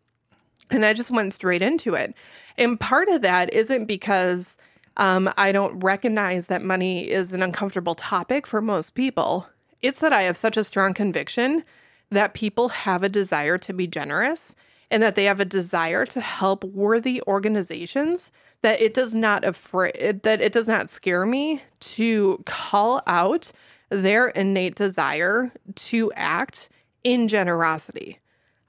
And 0.71 0.85
I 0.85 0.93
just 0.93 1.11
went 1.11 1.35
straight 1.35 1.63
into 1.63 1.95
it. 1.95 2.15
And 2.57 2.79
part 2.79 3.09
of 3.09 3.23
that 3.23 3.53
isn't 3.53 3.87
because 3.87 4.57
um, 4.97 5.33
I 5.37 5.53
don't 5.53 5.81
recognize 5.81 6.47
that 6.47 6.63
money 6.63 7.11
is 7.11 7.33
an 7.33 7.43
uncomfortable 7.43 7.95
topic 7.95 8.47
for 8.47 8.61
most 8.61 8.91
people. 8.91 9.49
It's 9.81 10.01
that 10.01 10.13
I 10.13 10.23
have 10.23 10.37
such 10.37 10.57
a 10.57 10.65
strong 10.65 10.95
conviction 10.95 11.65
that 12.11 12.35
people 12.35 12.69
have 12.71 13.03
a 13.03 13.09
desire 13.09 13.59
to 13.59 13.73
be 13.73 13.87
generous 13.87 14.55
and 14.93 15.03
that 15.03 15.15
they 15.15 15.25
have 15.25 15.41
a 15.41 15.45
desire 15.47 16.05
to 16.05 16.21
help 16.21 16.63
worthy 16.63 17.23
organizations 17.27 18.31
that 18.61 18.81
it 18.81 18.93
does 18.93 19.15
not 19.15 19.43
afraid 19.43 20.21
that 20.23 20.41
it 20.41 20.53
does 20.53 20.69
not 20.69 20.91
scare 20.91 21.25
me 21.25 21.63
to 21.81 22.43
call 22.45 23.03
out 23.07 23.51
their 23.89 24.29
innate 24.29 24.75
desire 24.75 25.51
to 25.75 26.13
act 26.15 26.69
in 27.03 27.27
generosity. 27.27 28.21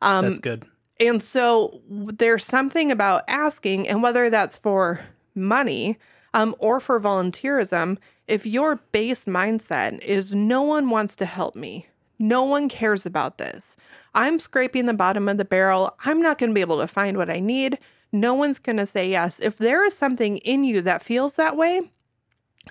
Um, 0.01 0.25
That's 0.25 0.39
good. 0.39 0.65
and 0.99 1.21
so 1.21 1.81
there's 1.89 2.45
something 2.45 2.89
about 2.89 3.23
asking, 3.27 3.87
and 3.87 4.01
whether 4.01 4.29
that's 4.29 4.57
for 4.57 5.01
money 5.35 5.97
um, 6.33 6.55
or 6.57 6.79
for 6.79 6.99
volunteerism, 6.99 7.97
if 8.27 8.45
your 8.45 8.77
base 8.93 9.25
mindset 9.25 9.99
is 9.99 10.33
no 10.33 10.61
one 10.61 10.89
wants 10.89 11.15
to 11.17 11.25
help 11.25 11.55
me, 11.55 11.87
no 12.23 12.43
one 12.43 12.69
cares 12.69 13.05
about 13.05 13.37
this, 13.37 13.75
I'm 14.13 14.39
scraping 14.39 14.85
the 14.85 14.93
bottom 14.93 15.27
of 15.27 15.37
the 15.37 15.45
barrel, 15.45 15.95
I'm 16.05 16.21
not 16.21 16.37
going 16.37 16.49
to 16.49 16.55
be 16.55 16.61
able 16.61 16.79
to 16.79 16.87
find 16.87 17.17
what 17.17 17.29
I 17.29 17.39
need, 17.39 17.77
no 18.11 18.33
one's 18.33 18.59
going 18.59 18.77
to 18.77 18.85
say 18.85 19.09
yes. 19.09 19.39
If 19.39 19.57
there 19.57 19.83
is 19.83 19.95
something 19.95 20.37
in 20.37 20.63
you 20.63 20.81
that 20.81 21.03
feels 21.03 21.33
that 21.33 21.57
way, 21.57 21.91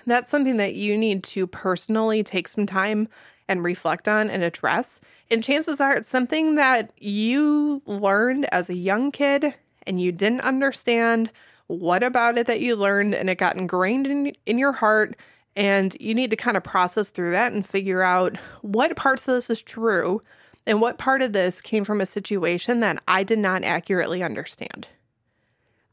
that's 0.05 0.29
something 0.29 0.57
that 0.57 0.73
you 0.73 0.97
need 0.97 1.23
to 1.25 1.45
personally 1.45 2.23
take 2.23 2.47
some 2.47 2.65
time 2.65 3.07
and 3.47 3.63
reflect 3.63 4.07
on 4.07 4.29
and 4.29 4.41
address. 4.41 4.99
And 5.29 5.43
chances 5.43 5.79
are 5.79 5.97
it's 5.97 6.07
something 6.07 6.55
that 6.55 6.91
you 6.97 7.81
learned 7.85 8.45
as 8.51 8.69
a 8.69 8.75
young 8.75 9.11
kid 9.11 9.53
and 9.85 10.01
you 10.01 10.11
didn't 10.11 10.41
understand 10.41 11.31
what 11.67 12.03
about 12.03 12.37
it 12.37 12.47
that 12.47 12.61
you 12.61 12.75
learned 12.75 13.13
and 13.13 13.29
it 13.29 13.37
got 13.37 13.57
ingrained 13.57 14.07
in, 14.07 14.35
in 14.45 14.57
your 14.57 14.73
heart. 14.73 15.15
And 15.55 15.95
you 15.99 16.15
need 16.15 16.31
to 16.31 16.35
kind 16.35 16.57
of 16.57 16.63
process 16.63 17.09
through 17.09 17.31
that 17.31 17.53
and 17.53 17.65
figure 17.65 18.01
out 18.01 18.37
what 18.61 18.95
parts 18.95 19.27
of 19.27 19.35
this 19.35 19.49
is 19.49 19.61
true 19.61 20.21
and 20.65 20.81
what 20.81 20.97
part 20.97 21.21
of 21.21 21.33
this 21.33 21.61
came 21.61 21.83
from 21.83 22.01
a 22.01 22.05
situation 22.05 22.79
that 22.79 23.01
I 23.07 23.23
did 23.23 23.37
not 23.39 23.63
accurately 23.63 24.23
understand. 24.23 24.87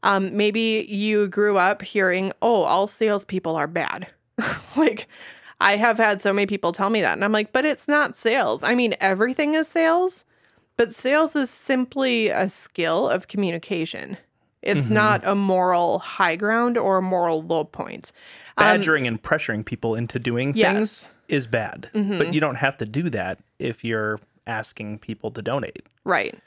Um, 0.03 0.35
maybe 0.35 0.85
you 0.89 1.27
grew 1.27 1.57
up 1.57 1.83
hearing, 1.83 2.31
oh, 2.41 2.63
all 2.63 2.87
salespeople 2.87 3.55
are 3.55 3.67
bad. 3.67 4.07
like, 4.75 5.07
I 5.59 5.75
have 5.77 5.97
had 5.97 6.23
so 6.23 6.33
many 6.33 6.47
people 6.47 6.71
tell 6.71 6.89
me 6.89 7.01
that. 7.01 7.13
And 7.13 7.23
I'm 7.23 7.31
like, 7.31 7.53
but 7.53 7.65
it's 7.65 7.87
not 7.87 8.15
sales. 8.15 8.63
I 8.63 8.73
mean, 8.73 8.95
everything 8.99 9.53
is 9.53 9.67
sales, 9.67 10.25
but 10.75 10.91
sales 10.95 11.35
is 11.35 11.51
simply 11.51 12.29
a 12.29 12.49
skill 12.49 13.07
of 13.07 13.27
communication. 13.27 14.17
It's 14.63 14.85
Mm-hmm. 14.85 14.93
not 14.95 15.21
a 15.25 15.35
moral 15.35 15.99
high 15.99 16.35
ground 16.35 16.77
or 16.79 16.97
a 16.97 17.01
moral 17.01 17.43
low 17.43 17.63
point. 17.63 18.11
Um, 18.57 18.65
Badgering 18.65 19.07
and 19.07 19.21
pressuring 19.21 19.65
people 19.65 19.95
into 19.95 20.19
doing 20.19 20.53
Yes. 20.55 20.67
Mm-hmm. 20.67 20.77
things 20.77 21.07
is 21.29 21.47
bad, 21.47 21.89
but 21.93 22.33
you 22.33 22.41
don't 22.41 22.55
have 22.55 22.77
to 22.77 22.85
do 22.85 23.09
that 23.09 23.39
if 23.57 23.85
you're 23.85 24.19
asking 24.45 24.99
people 24.99 25.31
to 25.31 25.41
donate. 25.41 25.87
Right. 26.03 26.37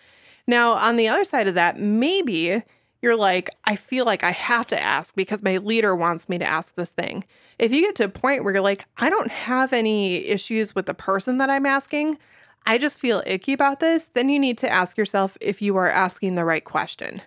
Now, 0.46 0.73
on 0.73 0.96
the 0.96 1.08
other 1.08 1.25
side 1.25 1.49
of 1.49 1.54
that, 1.54 1.78
maybe 1.78 2.62
you're 3.00 3.16
like, 3.16 3.50
I 3.64 3.76
feel 3.76 4.04
like 4.04 4.23
I 4.23 4.32
have 4.32 4.66
to 4.68 4.82
ask 4.82 5.14
because 5.16 5.42
my 5.42 5.56
leader 5.58 5.94
wants 5.94 6.28
me 6.28 6.38
to 6.38 6.44
ask 6.44 6.75
this 6.75 6.90
thing. 6.90 7.25
If 7.58 7.73
you 7.73 7.80
get 7.80 7.94
to 7.96 8.04
a 8.04 8.08
point 8.08 8.44
where 8.44 8.52
you're 8.52 8.62
like, 8.62 8.84
I 8.99 9.08
don't 9.08 9.30
have 9.30 9.73
any 9.73 10.16
issues 10.26 10.75
with 10.75 10.87
the 10.87 10.94
person 10.94 11.38
that 11.38 11.49
I'm 11.49 11.66
asking, 11.66 12.18
I 12.66 12.78
just 12.78 12.99
feel 12.99 13.23
icky 13.26 13.52
about 13.52 13.80
this, 13.80 14.04
then 14.08 14.28
you 14.28 14.38
need 14.38 14.58
to 14.58 14.70
ask 14.70 14.99
yourself 14.99 15.37
if 15.40 15.62
you 15.62 15.76
are 15.76 15.88
asking 15.90 16.34
the 16.34 16.44
right 16.44 16.64
question. 16.64 17.23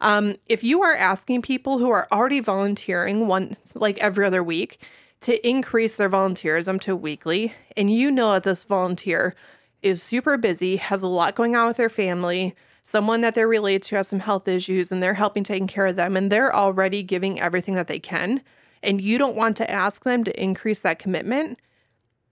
Um, 0.00 0.36
if 0.46 0.62
you 0.62 0.82
are 0.82 0.94
asking 0.94 1.42
people 1.42 1.78
who 1.78 1.90
are 1.90 2.08
already 2.12 2.40
volunteering 2.40 3.26
once, 3.26 3.76
like 3.76 3.98
every 3.98 4.26
other 4.26 4.42
week, 4.42 4.80
to 5.20 5.48
increase 5.48 5.96
their 5.96 6.10
volunteerism 6.10 6.80
to 6.82 6.94
weekly, 6.94 7.54
and 7.76 7.90
you 7.90 8.10
know 8.10 8.32
that 8.32 8.42
this 8.42 8.64
volunteer 8.64 9.34
is 9.82 10.02
super 10.02 10.36
busy, 10.36 10.76
has 10.76 11.00
a 11.02 11.06
lot 11.06 11.34
going 11.34 11.56
on 11.56 11.66
with 11.66 11.76
their 11.76 11.88
family, 11.88 12.54
someone 12.82 13.22
that 13.22 13.34
they're 13.34 13.48
related 13.48 13.82
to 13.82 13.96
has 13.96 14.08
some 14.08 14.20
health 14.20 14.46
issues, 14.46 14.92
and 14.92 15.02
they're 15.02 15.14
helping 15.14 15.42
taking 15.42 15.66
care 15.66 15.86
of 15.86 15.96
them, 15.96 16.16
and 16.16 16.30
they're 16.30 16.54
already 16.54 17.02
giving 17.02 17.40
everything 17.40 17.74
that 17.74 17.86
they 17.86 17.98
can, 17.98 18.42
and 18.82 19.00
you 19.00 19.16
don't 19.16 19.36
want 19.36 19.56
to 19.56 19.70
ask 19.70 20.04
them 20.04 20.24
to 20.24 20.42
increase 20.42 20.80
that 20.80 20.98
commitment, 20.98 21.58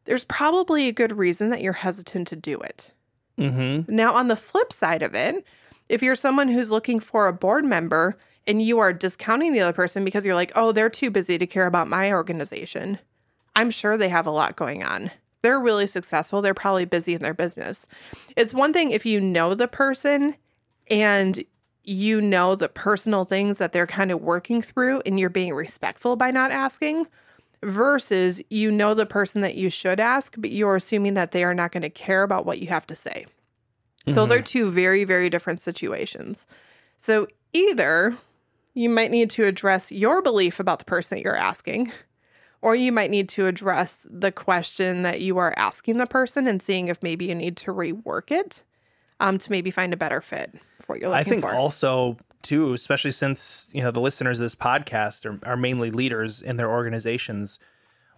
there's 0.05 0.25
probably 0.25 0.89
a 0.89 0.93
good 0.93 1.17
reason 1.17 1.49
that 1.49 1.63
you're 1.63 1.73
hesitant 1.73 2.29
to 2.29 2.37
do 2.37 2.61
it. 2.61 2.91
Mm-hmm. 3.39 3.95
Now, 3.95 4.15
on 4.15 4.29
the 4.29 4.37
flip 4.37 4.73
side 4.73 5.03
of 5.03 5.15
it, 5.15 5.45
if 5.93 6.03
you're 6.03 6.17
someone 6.17 6.49
who's 6.49 6.71
looking 6.71 6.99
for 6.99 7.29
a 7.29 7.35
board 7.35 7.67
member 7.67 8.17
and 8.47 8.63
you 8.63 8.79
are 8.79 8.95
discounting 8.95 9.53
the 9.53 9.61
other 9.61 9.75
person 9.75 10.07
because 10.07 10.25
you're 10.25 10.35
like, 10.35 10.51
oh, 10.57 10.73
they're 10.73 10.89
too 10.89 11.11
busy 11.11 11.37
to 11.37 11.47
care 11.47 11.67
about 11.67 11.87
my 11.87 12.11
organization, 12.11 12.99
I'm 13.55 13.71
sure 13.71 13.99
they 13.99 14.09
have 14.09 14.27
a 14.27 14.31
lot 14.31 14.57
going 14.57 14.83
on. 14.83 15.11
They're 15.43 15.61
really 15.61 15.87
successful. 15.87 16.41
They're 16.41 16.55
probably 16.55 16.87
busy 16.87 17.13
in 17.13 17.21
their 17.21 17.35
business. 17.35 17.87
It's 18.37 18.55
one 18.55 18.73
thing 18.73 18.91
if 18.91 19.05
you 19.05 19.21
know 19.21 19.55
the 19.55 19.69
person 19.69 20.37
and 20.89 21.45
you 21.85 22.23
know 22.23 22.55
the 22.55 22.71
personal 22.71 23.27
things 23.27 23.59
that 23.59 23.75
they're 23.75 23.87
kind 23.87 24.11
of 24.11 24.23
working 24.23 24.63
through 24.63 25.03
and 25.05 25.21
you're 25.21 25.29
being 25.29 25.53
respectful 25.53 26.17
by 26.17 26.31
not 26.31 26.53
asking 26.53 27.07
versus 27.63 28.41
you 28.49 28.71
know 28.71 28.95
the 28.95 29.05
person 29.05 29.43
that 29.43 29.57
you 29.57 29.69
should 29.69 30.01
ask, 30.01 30.37
but 30.39 30.53
you're 30.53 30.77
assuming 30.77 31.13
that 31.15 31.33
they 31.33 31.45
are 31.45 31.55
not 31.55 31.71
going 31.71 31.83
to 31.83 31.91
care 31.91 32.23
about 32.23 32.47
what 32.47 32.61
you 32.61 32.69
have 32.69 32.87
to 32.87 32.97
say. 32.97 33.27
Those 34.07 34.31
are 34.31 34.43
two 34.43 34.71
very, 34.71 35.05
very 35.05 35.31
different 35.31 35.61
situations. 35.61 36.47
So 36.99 37.29
either 37.53 38.17
you 38.75 38.89
might 38.89 39.11
need 39.11 39.31
to 39.31 39.45
address 39.45 39.93
your 39.93 40.23
belief 40.23 40.59
about 40.59 40.79
the 40.79 40.85
person 40.85 41.17
that 41.17 41.25
you're 41.25 41.37
asking, 41.37 41.93
or 42.61 42.75
you 42.75 42.93
might 42.93 43.11
need 43.11 43.29
to 43.31 43.47
address 43.47 44.07
the 44.11 44.33
question 44.33 45.03
that 45.03 45.21
you 45.21 45.39
are 45.39 45.55
asking 45.57 45.99
the 45.99 46.07
person 46.07 46.47
and 46.47 46.63
seeing 46.63 46.89
if 46.89 47.03
maybe 47.03 47.27
you 47.27 47.35
need 47.35 47.57
to 47.59 47.73
rework 47.73 48.31
it 48.31 48.65
um, 49.21 49.39
to 49.39 49.51
maybe 49.51 49.71
find 49.71 49.93
a 49.93 49.97
better 49.97 50.21
fit 50.21 50.55
for 50.81 50.95
what 50.95 51.01
you're 51.01 51.11
looking 51.11 51.25
for. 51.25 51.31
I 51.31 51.31
think 51.31 51.43
for. 51.43 51.55
also 51.55 52.17
too, 52.43 52.73
especially 52.73 53.13
since 53.13 53.69
you 53.73 53.83
know 53.83 53.91
the 53.91 54.01
listeners 54.01 54.39
of 54.39 54.43
this 54.43 54.55
podcast 54.55 55.25
are, 55.27 55.39
are 55.49 55.57
mainly 55.57 55.91
leaders 55.91 56.43
in 56.43 56.57
their 56.57 56.71
organizations. 56.71 57.59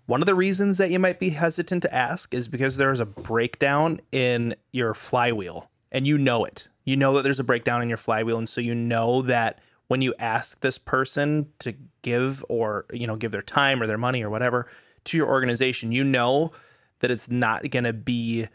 One 0.06 0.20
of 0.20 0.26
the 0.26 0.34
reasons 0.34 0.78
that 0.78 0.90
you 0.90 0.98
might 0.98 1.18
be 1.18 1.30
hesitant 1.30 1.82
to 1.82 1.94
ask 1.94 2.34
is 2.34 2.48
because 2.48 2.76
there 2.76 2.90
is 2.90 3.00
a 3.00 3.06
breakdown 3.06 4.00
in 4.12 4.54
your 4.72 4.92
flywheel, 4.92 5.70
and 5.94 6.06
you 6.06 6.18
know 6.18 6.44
it. 6.44 6.68
You 6.84 6.96
know 6.96 7.14
that 7.14 7.22
there's 7.22 7.40
a 7.40 7.44
breakdown 7.44 7.80
in 7.80 7.88
your 7.88 7.96
flywheel, 7.96 8.36
and 8.36 8.48
so 8.48 8.60
you 8.60 8.74
know 8.74 9.22
that 9.22 9.60
when 9.86 10.02
you 10.02 10.14
ask 10.18 10.60
this 10.60 10.76
person 10.76 11.48
to 11.60 11.74
give 12.02 12.44
or 12.50 12.84
you 12.92 13.06
know 13.06 13.16
give 13.16 13.30
their 13.32 13.40
time 13.40 13.80
or 13.80 13.86
their 13.86 13.96
money 13.96 14.22
or 14.22 14.28
whatever 14.28 14.66
to 15.04 15.16
your 15.16 15.28
organization, 15.28 15.92
you 15.92 16.04
know 16.04 16.52
that 16.98 17.10
it's 17.10 17.30
not 17.30 17.70
going 17.70 17.84
to 17.84 17.92
be 17.92 18.46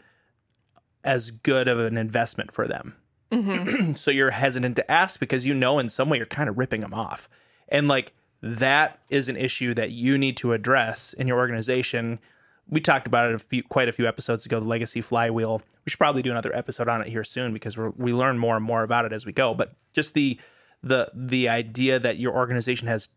as 1.02 1.30
good 1.30 1.66
of 1.66 1.80
an 1.80 1.96
investment 1.96 2.52
for 2.52 2.68
them. 2.68 2.94
Mm-hmm. 3.32 3.92
So 3.94 4.10
you're 4.10 4.30
hesitant 4.30 4.76
to 4.76 4.90
ask 4.90 5.18
because 5.18 5.46
you 5.46 5.54
know 5.54 5.78
in 5.78 5.88
some 5.88 6.10
way 6.10 6.18
you're 6.18 6.26
kind 6.26 6.48
of 6.48 6.58
ripping 6.58 6.82
them 6.82 6.94
off. 6.94 7.28
And 7.68 7.88
like 7.88 8.12
that 8.42 9.00
is 9.08 9.28
an 9.28 9.36
issue 9.36 9.72
that 9.74 9.90
you 9.92 10.18
need 10.18 10.36
to 10.38 10.52
address 10.52 11.12
in 11.12 11.26
your 11.26 11.38
organization 11.38 12.18
we 12.70 12.80
talked 12.80 13.06
about 13.06 13.30
it 13.30 13.34
a 13.34 13.38
few 13.38 13.62
quite 13.64 13.88
a 13.88 13.92
few 13.92 14.06
episodes 14.06 14.46
ago 14.46 14.60
the 14.60 14.66
legacy 14.66 15.00
flywheel. 15.00 15.60
We 15.84 15.90
should 15.90 15.98
probably 15.98 16.22
do 16.22 16.30
another 16.30 16.54
episode 16.54 16.88
on 16.88 17.02
it 17.02 17.08
here 17.08 17.24
soon 17.24 17.52
because 17.52 17.76
we're, 17.76 17.90
we 17.90 18.12
learn 18.12 18.38
more 18.38 18.56
and 18.56 18.64
more 18.64 18.82
about 18.82 19.04
it 19.04 19.12
as 19.12 19.26
we 19.26 19.32
go. 19.32 19.54
But 19.54 19.72
just 19.92 20.14
the 20.14 20.40
the 20.82 21.10
the 21.14 21.48
idea 21.48 21.98
that 21.98 22.18
your 22.18 22.34
organization 22.34 22.88
has 22.88 23.08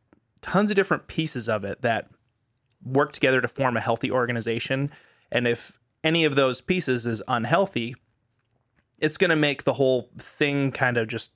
tons 0.41 0.69
of 0.69 0.75
different 0.75 1.07
pieces 1.07 1.47
of 1.47 1.63
it 1.63 1.81
that 1.81 2.09
work 2.83 3.13
together 3.13 3.39
to 3.39 3.47
form 3.47 3.77
a 3.77 3.81
healthy 3.81 4.11
organization. 4.11 4.91
And 5.31 5.47
if 5.47 5.79
any 6.03 6.25
of 6.25 6.35
those 6.35 6.59
pieces 6.59 7.05
is 7.05 7.23
unhealthy 7.27 7.95
it's 9.03 9.17
going 9.17 9.29
to 9.29 9.35
make 9.35 9.65
the 9.65 9.73
whole 9.73 10.09
thing 10.17 10.71
kind 10.71 10.95
of 10.95 11.09
just 11.09 11.33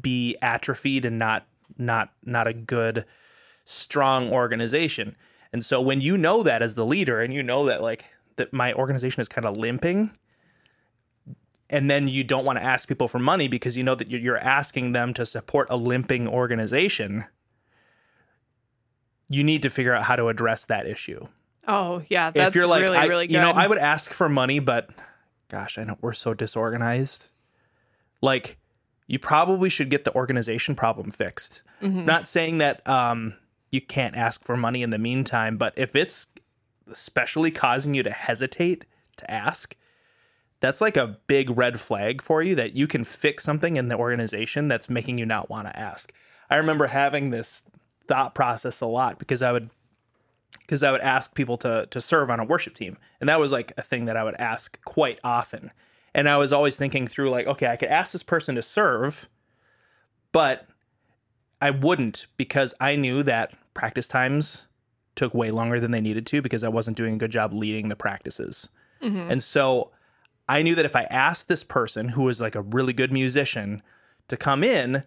be 0.00 0.36
atrophied 0.40 1.04
and 1.04 1.18
not 1.18 1.46
not 1.76 2.12
not 2.24 2.46
a 2.46 2.54
good 2.54 3.04
strong 3.66 4.32
organization. 4.32 5.14
And 5.52 5.64
so 5.64 5.80
when 5.80 6.00
you 6.00 6.18
know 6.18 6.42
that 6.42 6.62
as 6.62 6.74
the 6.74 6.86
leader 6.86 7.20
and 7.20 7.32
you 7.32 7.42
know 7.42 7.66
that 7.66 7.82
like 7.82 8.04
that 8.36 8.52
my 8.52 8.72
organization 8.74 9.20
is 9.20 9.28
kind 9.28 9.46
of 9.46 9.56
limping 9.56 10.12
and 11.70 11.90
then 11.90 12.08
you 12.08 12.24
don't 12.24 12.44
want 12.44 12.58
to 12.58 12.64
ask 12.64 12.88
people 12.88 13.08
for 13.08 13.18
money 13.18 13.48
because 13.48 13.76
you 13.76 13.82
know 13.82 13.94
that 13.94 14.10
you're 14.10 14.20
you're 14.20 14.38
asking 14.38 14.92
them 14.92 15.12
to 15.14 15.26
support 15.26 15.66
a 15.70 15.76
limping 15.76 16.28
organization, 16.28 17.24
you 19.28 19.44
need 19.44 19.62
to 19.62 19.70
figure 19.70 19.94
out 19.94 20.04
how 20.04 20.16
to 20.16 20.28
address 20.28 20.66
that 20.66 20.86
issue 20.86 21.26
oh, 21.68 22.02
yeah. 22.08 22.30
That's 22.30 22.48
if 22.48 22.54
you're 22.54 22.66
like, 22.66 22.82
really, 22.82 22.96
I, 22.96 23.04
really 23.04 23.26
good. 23.26 23.34
you 23.34 23.40
know, 23.40 23.50
I 23.50 23.66
would 23.66 23.78
ask 23.78 24.12
for 24.12 24.28
money, 24.28 24.58
but 24.58 24.90
gosh, 25.48 25.78
I 25.78 25.84
know 25.84 25.98
we're 26.00 26.14
so 26.14 26.34
disorganized. 26.34 27.28
Like, 28.20 28.58
you 29.06 29.18
probably 29.18 29.68
should 29.68 29.90
get 29.90 30.04
the 30.04 30.14
organization 30.14 30.74
problem 30.74 31.10
fixed. 31.10 31.62
Mm-hmm. 31.82 32.04
Not 32.04 32.26
saying 32.26 32.58
that 32.58 32.86
um, 32.88 33.34
you 33.70 33.80
can't 33.80 34.16
ask 34.16 34.44
for 34.44 34.56
money 34.56 34.82
in 34.82 34.90
the 34.90 34.98
meantime, 34.98 35.56
but 35.56 35.74
if 35.76 35.94
it's 35.94 36.28
especially 36.90 37.50
causing 37.50 37.94
you 37.94 38.02
to 38.02 38.10
hesitate 38.10 38.84
to 39.16 39.30
ask, 39.30 39.76
that's 40.60 40.80
like 40.80 40.96
a 40.96 41.18
big 41.26 41.56
red 41.56 41.80
flag 41.80 42.20
for 42.22 42.42
you 42.42 42.54
that 42.54 42.74
you 42.74 42.86
can 42.86 43.04
fix 43.04 43.44
something 43.44 43.76
in 43.76 43.88
the 43.88 43.96
organization 43.96 44.68
that's 44.68 44.88
making 44.88 45.18
you 45.18 45.26
not 45.26 45.50
want 45.50 45.68
to 45.68 45.78
ask. 45.78 46.12
I 46.50 46.56
remember 46.56 46.86
having 46.86 47.30
this 47.30 47.62
thought 48.06 48.34
process 48.34 48.80
a 48.80 48.86
lot 48.86 49.18
because 49.18 49.42
I 49.42 49.52
would 49.52 49.70
because 50.62 50.82
I 50.82 50.90
would 50.90 51.00
ask 51.00 51.34
people 51.34 51.56
to 51.58 51.86
to 51.90 52.00
serve 52.00 52.30
on 52.30 52.40
a 52.40 52.44
worship 52.44 52.74
team. 52.74 52.96
And 53.20 53.28
that 53.28 53.40
was 53.40 53.52
like 53.52 53.72
a 53.76 53.82
thing 53.82 54.06
that 54.06 54.16
I 54.16 54.24
would 54.24 54.36
ask 54.36 54.82
quite 54.84 55.20
often. 55.22 55.70
And 56.14 56.28
I 56.28 56.38
was 56.38 56.52
always 56.52 56.76
thinking 56.76 57.06
through 57.06 57.30
like, 57.30 57.46
okay, 57.46 57.66
I 57.66 57.76
could 57.76 57.90
ask 57.90 58.12
this 58.12 58.22
person 58.22 58.54
to 58.54 58.62
serve, 58.62 59.28
but 60.32 60.66
I 61.60 61.70
wouldn't 61.70 62.26
because 62.36 62.74
I 62.80 62.96
knew 62.96 63.22
that 63.24 63.54
practice 63.74 64.08
times 64.08 64.66
took 65.14 65.34
way 65.34 65.50
longer 65.50 65.80
than 65.80 65.90
they 65.90 66.00
needed 66.00 66.26
to 66.26 66.40
because 66.40 66.62
I 66.62 66.68
wasn't 66.68 66.96
doing 66.96 67.14
a 67.14 67.18
good 67.18 67.32
job 67.32 67.52
leading 67.52 67.88
the 67.88 67.96
practices. 67.96 68.68
Mm-hmm. 69.02 69.32
And 69.32 69.42
so 69.42 69.90
I 70.48 70.62
knew 70.62 70.74
that 70.74 70.84
if 70.84 70.94
I 70.94 71.04
asked 71.04 71.48
this 71.48 71.64
person 71.64 72.10
who 72.10 72.22
was 72.22 72.40
like 72.40 72.54
a 72.54 72.62
really 72.62 72.92
good 72.92 73.12
musician 73.12 73.82
to 74.28 74.36
come 74.36 74.62
in 74.62 75.02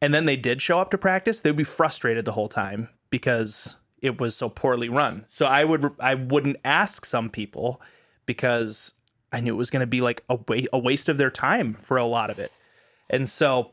and 0.00 0.14
then 0.14 0.26
they 0.26 0.36
did 0.36 0.62
show 0.62 0.78
up 0.78 0.90
to 0.92 0.98
practice, 0.98 1.40
they'd 1.40 1.56
be 1.56 1.64
frustrated 1.64 2.24
the 2.24 2.32
whole 2.32 2.48
time 2.48 2.88
because 3.10 3.76
it 4.00 4.20
was 4.20 4.36
so 4.36 4.48
poorly 4.48 4.88
run. 4.88 5.24
So 5.26 5.46
I 5.46 5.64
would 5.64 5.90
I 5.98 6.14
wouldn't 6.14 6.58
ask 6.64 7.04
some 7.04 7.30
people 7.30 7.80
because 8.24 8.92
I 9.32 9.40
knew 9.40 9.54
it 9.54 9.58
was 9.58 9.70
going 9.70 9.80
to 9.80 9.86
be 9.86 10.00
like 10.00 10.22
a 10.28 10.36
wa- 10.48 10.66
a 10.72 10.78
waste 10.78 11.08
of 11.08 11.18
their 11.18 11.30
time 11.30 11.74
for 11.74 11.96
a 11.96 12.04
lot 12.04 12.30
of 12.30 12.38
it. 12.38 12.52
And 13.10 13.28
so 13.28 13.72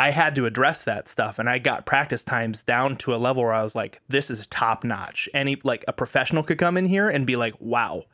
I 0.00 0.10
had 0.10 0.34
to 0.36 0.46
address 0.46 0.84
that 0.84 1.08
stuff 1.08 1.38
and 1.38 1.48
I 1.48 1.58
got 1.58 1.84
practice 1.84 2.24
times 2.24 2.62
down 2.62 2.96
to 2.96 3.14
a 3.14 3.16
level 3.16 3.42
where 3.42 3.52
I 3.52 3.62
was 3.62 3.74
like 3.74 4.00
this 4.08 4.30
is 4.30 4.46
top 4.46 4.82
notch. 4.82 5.28
Any 5.34 5.58
like 5.62 5.84
a 5.86 5.92
professional 5.92 6.42
could 6.42 6.58
come 6.58 6.76
in 6.76 6.86
here 6.86 7.08
and 7.10 7.26
be 7.26 7.36
like, 7.36 7.54
"Wow, 7.60 8.04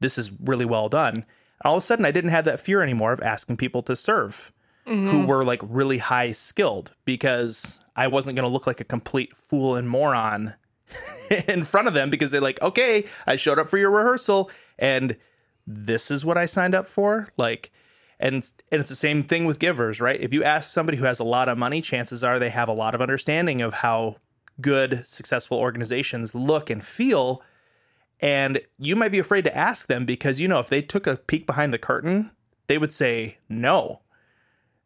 this 0.00 0.16
is 0.16 0.30
really 0.40 0.64
well 0.64 0.88
done." 0.88 1.24
All 1.64 1.76
of 1.76 1.82
a 1.82 1.86
sudden 1.86 2.04
I 2.04 2.12
didn't 2.12 2.30
have 2.30 2.44
that 2.44 2.60
fear 2.60 2.82
anymore 2.82 3.12
of 3.12 3.20
asking 3.20 3.56
people 3.56 3.82
to 3.82 3.96
serve 3.96 4.52
who 4.88 4.94
mm-hmm. 4.94 5.26
were 5.26 5.44
like 5.44 5.60
really 5.62 5.98
high 5.98 6.30
skilled 6.30 6.94
because 7.04 7.78
I 7.94 8.06
wasn't 8.06 8.36
going 8.36 8.48
to 8.48 8.52
look 8.52 8.66
like 8.66 8.80
a 8.80 8.84
complete 8.84 9.36
fool 9.36 9.76
and 9.76 9.86
moron 9.86 10.54
in 11.48 11.64
front 11.64 11.88
of 11.88 11.94
them 11.94 12.08
because 12.08 12.30
they're 12.30 12.40
like, 12.40 12.62
okay, 12.62 13.04
I 13.26 13.36
showed 13.36 13.58
up 13.58 13.68
for 13.68 13.76
your 13.76 13.90
rehearsal 13.90 14.50
and 14.78 15.18
this 15.66 16.10
is 16.10 16.24
what 16.24 16.38
I 16.38 16.46
signed 16.46 16.74
up 16.74 16.86
for. 16.86 17.28
Like, 17.36 17.70
and 18.20 18.34
and 18.70 18.80
it's 18.80 18.88
the 18.88 18.96
same 18.96 19.22
thing 19.22 19.44
with 19.44 19.58
givers, 19.58 20.00
right? 20.00 20.20
If 20.20 20.32
you 20.32 20.42
ask 20.42 20.72
somebody 20.72 20.98
who 20.98 21.04
has 21.04 21.20
a 21.20 21.24
lot 21.24 21.48
of 21.48 21.58
money, 21.58 21.80
chances 21.80 22.24
are 22.24 22.38
they 22.38 22.50
have 22.50 22.68
a 22.68 22.72
lot 22.72 22.94
of 22.94 23.00
understanding 23.00 23.62
of 23.62 23.74
how 23.74 24.16
good, 24.60 25.06
successful 25.06 25.58
organizations 25.58 26.34
look 26.34 26.70
and 26.70 26.82
feel. 26.82 27.42
And 28.20 28.60
you 28.78 28.96
might 28.96 29.12
be 29.12 29.20
afraid 29.20 29.44
to 29.44 29.56
ask 29.56 29.86
them 29.86 30.04
because 30.04 30.40
you 30.40 30.48
know 30.48 30.58
if 30.58 30.68
they 30.68 30.82
took 30.82 31.06
a 31.06 31.16
peek 31.16 31.46
behind 31.46 31.72
the 31.72 31.78
curtain, 31.78 32.32
they 32.66 32.78
would 32.78 32.92
say 32.92 33.38
no. 33.48 34.00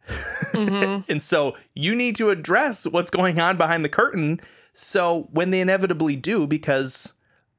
Mm-hmm. 0.08 1.02
and 1.10 1.22
so 1.22 1.56
you 1.74 1.94
need 1.94 2.16
to 2.16 2.30
address 2.30 2.86
what's 2.86 3.10
going 3.10 3.40
on 3.40 3.56
behind 3.56 3.84
the 3.84 3.88
curtain. 3.88 4.40
So 4.74 5.28
when 5.30 5.50
they 5.50 5.60
inevitably 5.60 6.16
do, 6.16 6.46
because 6.46 7.14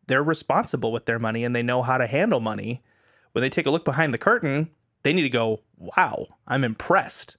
they're 0.07 0.23
responsible 0.23 0.91
with 0.91 1.05
their 1.05 1.19
money 1.19 1.43
and 1.43 1.55
they 1.55 1.63
know 1.63 1.81
how 1.81 1.97
to 1.97 2.05
handle 2.05 2.39
money, 2.39 2.83
when 3.31 3.41
they 3.41 3.49
take 3.49 3.65
a 3.65 3.71
look 3.71 3.85
behind 3.85 4.13
the 4.13 4.19
curtain, 4.19 4.69
they 5.03 5.13
need 5.13 5.21
to 5.23 5.29
go, 5.29 5.61
wow, 5.77 6.27
I'm 6.47 6.63
impressed. 6.63 7.37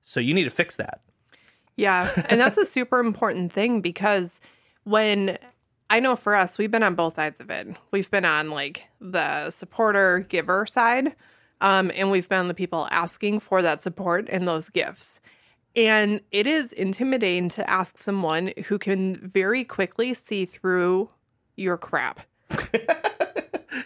So 0.00 0.20
you 0.20 0.34
need 0.34 0.44
to 0.44 0.50
fix 0.50 0.76
that. 0.76 1.00
Yeah. 1.76 2.10
And 2.28 2.40
that's 2.40 2.56
a 2.56 2.66
super 2.66 3.00
important 3.00 3.52
thing 3.52 3.80
because 3.80 4.40
when 4.84 5.38
I 5.90 6.00
know 6.00 6.16
for 6.16 6.34
us, 6.34 6.58
we've 6.58 6.70
been 6.70 6.82
on 6.82 6.94
both 6.94 7.14
sides 7.14 7.40
of 7.40 7.50
it. 7.50 7.68
We've 7.90 8.10
been 8.10 8.24
on 8.24 8.50
like 8.50 8.84
the 9.00 9.50
supporter 9.50 10.20
giver 10.20 10.66
side, 10.66 11.14
um, 11.60 11.90
and 11.94 12.10
we've 12.10 12.28
been 12.28 12.48
the 12.48 12.54
people 12.54 12.88
asking 12.90 13.40
for 13.40 13.62
that 13.62 13.82
support 13.82 14.26
and 14.28 14.46
those 14.46 14.68
gifts. 14.68 15.20
And 15.76 16.20
it 16.30 16.46
is 16.46 16.72
intimidating 16.72 17.48
to 17.50 17.68
ask 17.68 17.98
someone 17.98 18.52
who 18.66 18.78
can 18.78 19.16
very 19.16 19.64
quickly 19.64 20.14
see 20.14 20.46
through 20.46 21.10
your 21.56 21.76
crap. 21.76 22.20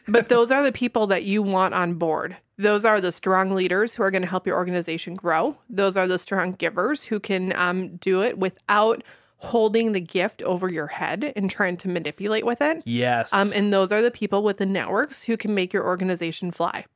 but 0.08 0.28
those 0.28 0.50
are 0.50 0.62
the 0.62 0.72
people 0.72 1.06
that 1.08 1.24
you 1.24 1.42
want 1.42 1.74
on 1.74 1.94
board. 1.94 2.36
Those 2.56 2.84
are 2.84 3.00
the 3.00 3.12
strong 3.12 3.52
leaders 3.52 3.94
who 3.94 4.02
are 4.02 4.10
going 4.10 4.22
to 4.22 4.28
help 4.28 4.46
your 4.46 4.56
organization 4.56 5.14
grow. 5.14 5.58
Those 5.70 5.96
are 5.96 6.08
the 6.08 6.18
strong 6.18 6.52
givers 6.52 7.04
who 7.04 7.20
can 7.20 7.54
um, 7.56 7.96
do 7.96 8.22
it 8.22 8.38
without 8.38 9.02
holding 9.38 9.92
the 9.92 10.00
gift 10.00 10.42
over 10.42 10.68
your 10.68 10.88
head 10.88 11.32
and 11.36 11.48
trying 11.48 11.76
to 11.76 11.88
manipulate 11.88 12.44
with 12.44 12.60
it. 12.60 12.82
Yes. 12.84 13.32
Um, 13.32 13.50
and 13.54 13.72
those 13.72 13.92
are 13.92 14.02
the 14.02 14.10
people 14.10 14.42
with 14.42 14.56
the 14.56 14.66
networks 14.66 15.24
who 15.24 15.36
can 15.36 15.54
make 15.54 15.72
your 15.72 15.86
organization 15.86 16.50
fly. 16.50 16.86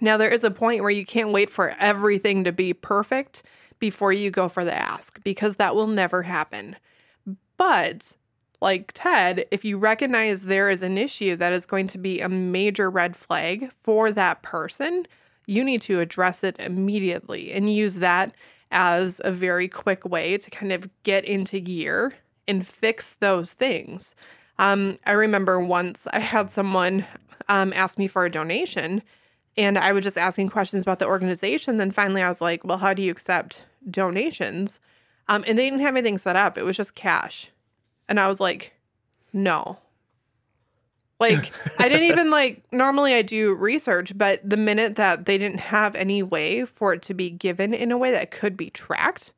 Now, 0.00 0.16
there 0.16 0.30
is 0.30 0.44
a 0.44 0.50
point 0.50 0.82
where 0.82 0.90
you 0.90 1.04
can't 1.04 1.30
wait 1.30 1.50
for 1.50 1.70
everything 1.78 2.44
to 2.44 2.52
be 2.52 2.72
perfect 2.72 3.42
before 3.78 4.12
you 4.12 4.30
go 4.30 4.48
for 4.48 4.64
the 4.64 4.74
ask 4.74 5.22
because 5.22 5.56
that 5.56 5.74
will 5.74 5.86
never 5.86 6.22
happen. 6.22 6.76
But 7.56 8.16
like 8.60 8.92
Ted, 8.94 9.46
if 9.50 9.64
you 9.64 9.78
recognize 9.78 10.42
there 10.42 10.68
is 10.68 10.82
an 10.82 10.98
issue 10.98 11.36
that 11.36 11.52
is 11.52 11.66
going 11.66 11.86
to 11.88 11.98
be 11.98 12.20
a 12.20 12.28
major 12.28 12.90
red 12.90 13.16
flag 13.16 13.70
for 13.80 14.10
that 14.12 14.42
person, 14.42 15.06
you 15.46 15.64
need 15.64 15.80
to 15.82 16.00
address 16.00 16.42
it 16.42 16.56
immediately 16.58 17.52
and 17.52 17.72
use 17.72 17.96
that 17.96 18.34
as 18.70 19.20
a 19.24 19.32
very 19.32 19.68
quick 19.68 20.04
way 20.04 20.36
to 20.36 20.50
kind 20.50 20.72
of 20.72 20.90
get 21.02 21.24
into 21.24 21.60
gear 21.60 22.14
and 22.46 22.66
fix 22.66 23.14
those 23.14 23.52
things. 23.52 24.14
Um, 24.58 24.96
I 25.06 25.12
remember 25.12 25.60
once 25.60 26.06
I 26.12 26.18
had 26.18 26.50
someone 26.50 27.06
um, 27.48 27.72
ask 27.74 27.98
me 27.98 28.08
for 28.08 28.24
a 28.24 28.30
donation, 28.30 29.02
and 29.56 29.78
I 29.78 29.92
was 29.92 30.02
just 30.02 30.18
asking 30.18 30.48
questions 30.48 30.82
about 30.82 30.98
the 30.98 31.06
organization. 31.06 31.78
Then 31.78 31.90
finally, 31.90 32.22
I 32.22 32.28
was 32.28 32.40
like, 32.40 32.64
"Well, 32.64 32.78
how 32.78 32.92
do 32.92 33.02
you 33.02 33.12
accept 33.12 33.64
donations?" 33.88 34.80
Um, 35.28 35.44
and 35.46 35.58
they 35.58 35.70
didn't 35.70 35.80
have 35.80 35.96
anything 35.96 36.18
set 36.18 36.36
up; 36.36 36.58
it 36.58 36.64
was 36.64 36.76
just 36.76 36.94
cash. 36.94 37.50
And 38.08 38.18
I 38.18 38.28
was 38.28 38.40
like, 38.40 38.74
"No." 39.32 39.78
Like 41.20 41.52
I 41.80 41.88
didn't 41.88 42.04
even 42.12 42.30
like 42.30 42.62
normally 42.72 43.14
I 43.14 43.22
do 43.22 43.54
research, 43.54 44.16
but 44.16 44.40
the 44.48 44.56
minute 44.56 44.96
that 44.96 45.26
they 45.26 45.36
didn't 45.36 45.60
have 45.60 45.94
any 45.94 46.22
way 46.22 46.64
for 46.64 46.92
it 46.92 47.02
to 47.02 47.14
be 47.14 47.30
given 47.30 47.74
in 47.74 47.90
a 47.90 47.98
way 47.98 48.12
that 48.12 48.30
could 48.30 48.56
be 48.56 48.70
tracked, 48.70 49.32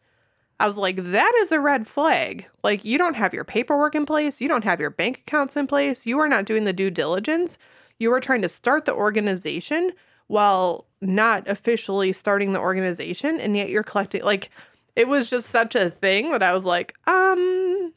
I 0.61 0.67
was 0.67 0.77
like, 0.77 0.97
that 0.97 1.33
is 1.39 1.53
a 1.53 1.59
red 1.59 1.89
flag. 1.89 2.47
Like, 2.63 2.85
you 2.85 2.99
don't 2.99 3.15
have 3.15 3.33
your 3.33 3.45
paperwork 3.45 3.95
in 3.95 4.05
place. 4.05 4.43
You 4.43 4.49
don't 4.49 4.65
have 4.65 4.79
your 4.79 4.91
bank 4.91 5.21
accounts 5.27 5.57
in 5.57 5.67
place. 5.67 6.05
You 6.05 6.19
are 6.19 6.29
not 6.29 6.45
doing 6.45 6.65
the 6.65 6.75
due 6.75 6.91
diligence. 6.91 7.57
You 7.99 8.13
are 8.13 8.21
trying 8.21 8.43
to 8.43 8.49
start 8.49 8.85
the 8.85 8.93
organization 8.93 9.93
while 10.27 10.87
not 11.01 11.49
officially 11.49 12.13
starting 12.13 12.53
the 12.53 12.61
organization. 12.61 13.41
And 13.41 13.57
yet 13.57 13.71
you're 13.71 13.83
collecting, 13.83 14.23
like, 14.23 14.51
it 14.95 15.09
was 15.09 15.31
just 15.31 15.49
such 15.49 15.75
a 15.75 15.89
thing 15.89 16.31
that 16.33 16.43
I 16.43 16.53
was 16.53 16.67
like, 16.67 16.95
um, 17.07 17.95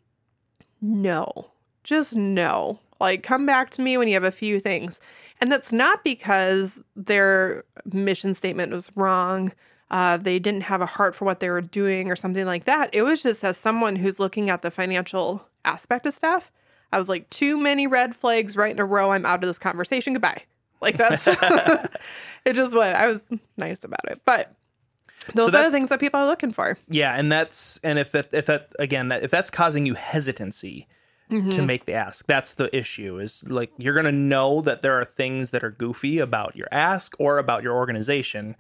no, 0.84 1.52
just 1.84 2.16
no. 2.16 2.80
Like, 3.00 3.24
come 3.24 3.46
back 3.46 3.70
to 3.72 3.82
me 3.82 3.98
when 3.98 4.08
you 4.08 4.14
have 4.14 4.24
a 4.24 4.32
few 4.32 4.60
things. 4.60 5.00
And 5.42 5.52
that's 5.52 5.72
not 5.72 6.04
because 6.04 6.82
their 6.96 7.66
mission 7.86 8.36
statement 8.36 8.72
was 8.72 8.92
wrong 8.96 9.52
uh, 9.94 10.18
they 10.18 10.40
didn't 10.40 10.64
have 10.64 10.82
a 10.82 10.88
heart 10.88 11.14
for 11.14 11.24
what 11.24 11.40
they 11.40 11.52
were 11.52 11.62
doing 11.62 12.10
or 12.10 12.16
something 12.16 12.48
like 12.48 12.66
that. 12.66 12.90
It 12.94 13.04
was 13.04 13.22
just 13.22 13.44
as 13.44 13.58
someone 13.58 13.96
who's 13.96 14.20
looking 14.20 14.50
at 14.50 14.64
the 14.64 14.72
financial 14.72 15.48
aspect 15.64 16.08
of 16.08 16.16
stuff, 16.16 16.52
I 16.92 16.98
was 16.98 17.08
like, 17.08 17.30
too 17.30 17.60
many 17.60 17.86
red 17.86 18.16
flags 18.16 18.58
right 18.58 18.72
in 18.72 18.80
a 18.80 18.86
row. 18.86 19.12
I'm 19.12 19.24
out 19.24 19.44
of 19.44 19.48
this 19.48 19.60
conversation. 19.60 20.14
Goodbye. 20.14 20.42
Like 20.82 20.98
that's 20.98 21.28
it 22.46 22.54
just 22.54 22.74
what 22.74 22.96
I 22.96 23.06
was 23.06 23.32
nice 23.56 23.84
about 23.84 24.10
it. 24.10 24.20
But 24.26 24.56
those 25.34 25.52
that- 25.52 25.62
are 25.66 25.70
the 25.70 25.72
things 25.72 25.90
that 25.90 26.00
people 26.00 26.20
are 26.20 26.26
looking 26.26 26.52
for. 26.52 26.78
Yeah, 26.90 27.16
and 27.16 27.32
that's 27.32 27.80
and 27.84 28.00
if 28.00 28.12
that 28.12 28.34
if 28.34 28.46
that 28.48 28.72
again 28.80 29.10
that 29.10 29.24
if 29.24 29.32
that's 29.32 29.50
causing 29.50 29.86
you 29.86 29.94
hesitancy 29.94 30.88
to 31.30 31.36
mm-hmm. 31.38 31.66
make 31.66 31.86
the 31.86 31.94
ask, 31.94 32.28
that's 32.28 32.54
the 32.56 32.76
issue. 32.76 33.18
Is 33.20 33.50
like 33.50 33.72
you're 33.78 33.96
gonna 33.96 34.12
know 34.12 34.62
that 34.62 34.82
there 34.82 35.00
are 35.00 35.06
things 35.06 35.52
that 35.52 35.64
are 35.64 35.72
goofy 35.72 36.20
about 36.20 36.56
your 36.56 36.68
ask 36.72 37.16
or 37.20 37.38
about 37.38 37.64
your 37.64 37.74
organization 37.74 38.56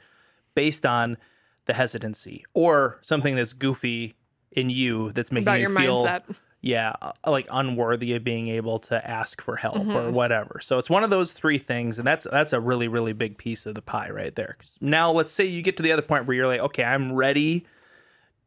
based 0.55 0.85
on 0.85 1.17
the 1.65 1.73
hesitancy 1.73 2.43
or 2.53 2.99
something 3.01 3.35
that's 3.35 3.53
goofy 3.53 4.15
in 4.51 4.69
you 4.69 5.11
that's 5.11 5.31
making 5.31 5.47
About 5.47 5.59
you 5.59 5.69
your 5.69 5.79
feel 5.79 6.05
mindset. 6.05 6.35
Yeah 6.63 6.93
uh, 7.01 7.11
like 7.27 7.45
unworthy 7.51 8.13
of 8.13 8.23
being 8.23 8.47
able 8.47 8.79
to 8.79 9.07
ask 9.07 9.41
for 9.41 9.57
help 9.57 9.85
or 9.85 10.09
whatever. 10.09 10.59
So 10.61 10.79
it's 10.79 10.89
one 10.89 11.03
of 11.03 11.09
those 11.09 11.33
three 11.33 11.57
things 11.59 11.99
and 11.99 12.07
that's 12.07 12.25
that's 12.31 12.53
a 12.53 12.59
really 12.59 12.87
really 12.87 13.13
big 13.13 13.37
piece 13.37 13.65
of 13.67 13.75
the 13.75 13.81
pie 13.81 14.09
right 14.09 14.33
there. 14.33 14.57
Now 14.81 15.11
let's 15.11 15.33
say 15.33 15.45
you 15.45 15.61
get 15.61 15.77
to 15.77 15.83
the 15.83 15.91
other 15.91 16.01
point 16.01 16.25
where 16.25 16.35
you're 16.35 16.47
like 16.47 16.61
okay 16.61 16.83
i'm 16.83 17.11
ready 17.11 17.65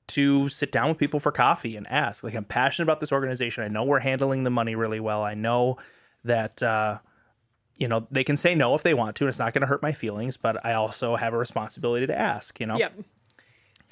to 0.08 0.48
sit 0.48 0.72
down 0.72 0.88
with 0.88 0.98
people 0.98 1.20
for 1.20 1.30
coffee 1.30 1.76
and 1.76 1.86
ask. 1.88 2.24
Like 2.24 2.34
i'm 2.34 2.44
passionate 2.44 2.84
about 2.84 3.00
this 3.00 3.12
organization. 3.12 3.62
I 3.62 3.68
know 3.68 3.84
we're 3.84 4.00
handling 4.00 4.44
the 4.44 4.50
money 4.50 4.74
really 4.74 5.00
well. 5.00 5.22
I 5.22 5.34
know 5.34 5.76
that 6.24 6.62
uh 6.62 6.98
you 7.78 7.86
know 7.86 8.06
they 8.10 8.24
can 8.24 8.38
say 8.38 8.54
no 8.54 8.74
if 8.74 8.82
they 8.82 8.94
want 8.94 9.14
to 9.16 9.24
and 9.24 9.28
it's 9.28 9.38
not 9.38 9.52
going 9.52 9.60
to 9.60 9.66
hurt 9.66 9.82
my 9.82 9.92
feelings 9.92 10.38
but 10.38 10.64
i 10.64 10.72
also 10.72 11.14
have 11.14 11.34
a 11.34 11.36
responsibility 11.36 12.06
to 12.06 12.18
ask 12.18 12.58
you 12.58 12.66
know? 12.66 12.78
Yep. 12.78 13.00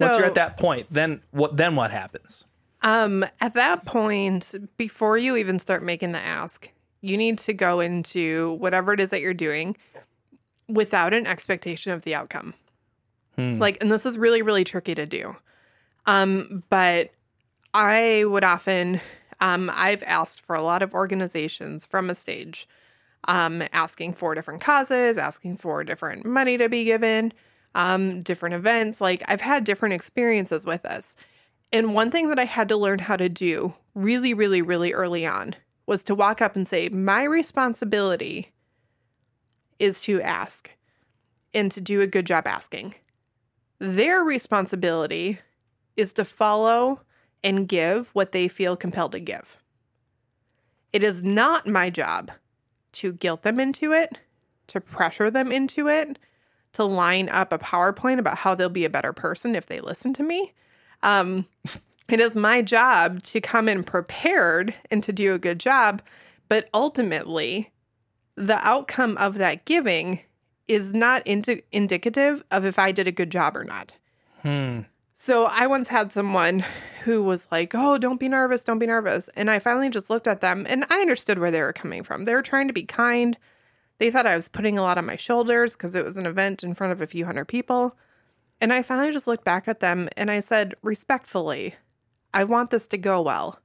once 0.01 0.17
you're 0.17 0.25
at 0.25 0.35
that 0.35 0.57
point 0.57 0.87
then 0.91 1.21
what 1.33 1.59
then 1.59 1.77
what 1.77 1.91
happens 1.91 2.47
Um, 2.85 3.25
at 3.41 3.55
that 3.55 3.87
point, 3.87 4.55
before 4.77 5.19
you 5.19 5.37
even 5.37 5.59
start 5.59 5.83
making 5.83 6.13
the 6.13 6.21
ask, 6.21 6.69
you 7.01 7.17
need 7.17 7.39
to 7.39 7.53
go 7.53 7.81
into 7.81 8.53
whatever 8.61 8.93
it 8.93 9.01
is 9.01 9.11
that 9.11 9.23
you're 9.23 9.35
doing 9.35 9.77
without 10.69 11.13
an 11.13 11.27
expectation 11.27 11.93
of 11.93 12.03
the 12.03 12.15
outcome. 12.15 12.55
Like, 13.59 13.79
and 13.81 13.91
this 13.91 14.07
is 14.07 14.17
really, 14.17 14.43
really 14.43 14.65
tricky 14.65 14.95
to 14.95 15.07
do. 15.07 15.35
Um, 16.07 16.63
but 16.69 17.11
I 17.73 18.25
would 18.25 18.45
often, 18.45 19.01
um, 19.41 19.71
I've 19.75 20.03
asked 20.03 20.43
for 20.43 20.55
a 20.55 20.63
lot 20.63 20.83
of 20.83 20.95
organizations 20.95 21.85
from 21.87 22.11
a 22.11 22.15
stage, 22.15 22.69
um, 23.27 23.63
asking 23.73 24.13
for 24.13 24.35
different 24.35 24.61
causes, 24.61 25.19
asking 25.19 25.57
for 25.57 25.83
different 25.85 26.25
money 26.25 26.59
to 26.59 26.69
be 26.69 26.85
given, 26.85 27.33
um, 27.75 28.23
different 28.23 28.55
events. 28.55 29.01
Like, 29.01 29.23
I've 29.27 29.41
had 29.41 29.65
different 29.65 29.95
experiences 29.95 30.65
with 30.67 30.83
this. 30.83 31.17
And 31.75 31.93
one 31.93 32.13
thing 32.13 32.29
that 32.29 32.39
I 32.39 32.45
had 32.45 32.69
to 32.69 32.77
learn 32.77 33.01
how 33.01 33.17
to 33.17 33.29
do 33.29 33.75
really, 33.97 34.33
really, 34.33 34.63
really 34.63 34.93
early 34.93 35.27
on 35.27 35.57
was 35.87 36.05
to 36.05 36.15
walk 36.15 36.41
up 36.41 36.55
and 36.55 36.69
say, 36.69 36.89
My 36.89 37.25
responsibility 37.25 38.53
is 39.81 40.01
to 40.03 40.23
ask 40.23 40.71
and 41.53 41.73
to 41.73 41.81
do 41.81 42.01
a 42.01 42.07
good 42.07 42.27
job 42.27 42.47
asking. 42.47 42.95
Their 43.81 44.23
responsibility 44.23 45.41
is 45.97 46.13
to 46.13 46.25
follow 46.25 47.01
and 47.43 47.67
give 47.67 48.11
what 48.11 48.31
they 48.31 48.47
feel 48.47 48.77
compelled 48.77 49.11
to 49.11 49.19
give. 49.19 49.57
It 50.93 51.03
is 51.03 51.25
not 51.25 51.67
my 51.67 51.91
job 51.91 52.31
to 52.93 53.15
guilt 53.15 53.43
them 53.43 53.59
into 53.59 53.91
it, 53.91 54.19
to 54.69 54.81
pressure 54.81 55.29
them 55.29 55.51
into 55.51 55.89
it, 55.89 56.21
to 56.75 56.85
line 56.85 57.29
up 57.31 57.53
a 57.53 57.59
PowerPoint 57.59 58.21
about 58.21 58.39
how 58.39 58.55
they'll 58.55 58.69
be 58.69 58.85
a 58.85 58.91
better 58.91 59.13
person 59.13 59.57
if 59.57 59.67
they 59.67 59.81
listen 59.81 60.15
to 60.15 60.23
me. 60.23 60.53
Um, 61.05 61.47
it 62.09 62.19
is 62.19 62.35
my 62.35 62.63
job 62.63 63.23
to 63.25 63.41
come 63.41 63.69
in 63.69 63.85
prepared 63.85 64.75
and 64.91 65.03
to 65.05 65.13
do 65.13 65.35
a 65.35 65.39
good 65.39 65.61
job. 65.61 66.03
But 66.49 66.69
ultimately, 66.75 67.71
the 68.37 68.59
outcome 68.67 69.17
of 69.17 69.37
that 69.37 69.65
giving 69.65 70.21
is 70.67 70.93
not 70.93 71.23
indi- 71.25 71.63
indicative 71.71 72.43
of 72.51 72.65
if 72.65 72.79
I 72.79 72.91
did 72.91 73.07
a 73.07 73.13
good 73.13 73.31
job 73.31 73.57
or 73.57 73.65
not. 73.65 73.97
So 75.15 75.45
I 75.45 75.67
once 75.67 75.89
had 75.89 76.11
someone 76.11 76.65
who 77.05 77.23
was 77.23 77.47
like, 77.51 77.75
"Oh, 77.75 77.99
don't 77.99 78.21
be 78.21 78.29
nervous, 78.29 78.65
don't 78.65 78.79
be 78.79 78.87
nervous." 78.87 79.29
And 79.37 79.51
I 79.51 79.59
finally 79.59 79.89
just 79.89 80.11
looked 80.11 80.27
at 80.27 80.41
them 80.41 80.67
and 80.69 80.85
I 80.91 81.01
understood 81.01 81.39
where 81.39 81.51
they 81.51 81.63
were 81.63 81.73
coming 81.73 82.03
from. 82.03 82.25
They 82.25 82.35
were 82.35 82.43
trying 82.43 82.67
to 82.67 82.75
be 82.75 82.85
kind. 82.85 83.39
They 83.99 84.11
thought 84.11 84.27
I 84.27 84.37
was 84.37 84.49
putting 84.49 84.77
a 84.77 84.83
lot 84.83 84.99
on 84.99 85.07
my 85.07 85.17
shoulders 85.17 85.77
because 85.77 85.95
it 85.95 86.05
was 86.05 86.17
an 86.17 86.27
event 86.27 86.65
in 86.65 86.75
front 86.75 86.93
of 86.93 87.01
a 87.01 87.07
few 87.07 87.25
hundred 87.25 87.47
people. 87.47 87.97
And 88.65 88.73
I 88.73 88.81
finally 88.81 89.13
just 89.13 89.27
looked 89.27 89.45
back 89.45 89.69
at 89.69 89.81
them 89.81 90.09
and 90.17 90.31
I 90.31 90.41
said, 90.41 90.75
respectfully, 90.81 91.75
I 92.33 92.45
want 92.45 92.71
this 92.71 92.87
to 92.87 92.97
go 92.97 93.21
well. 93.21 93.59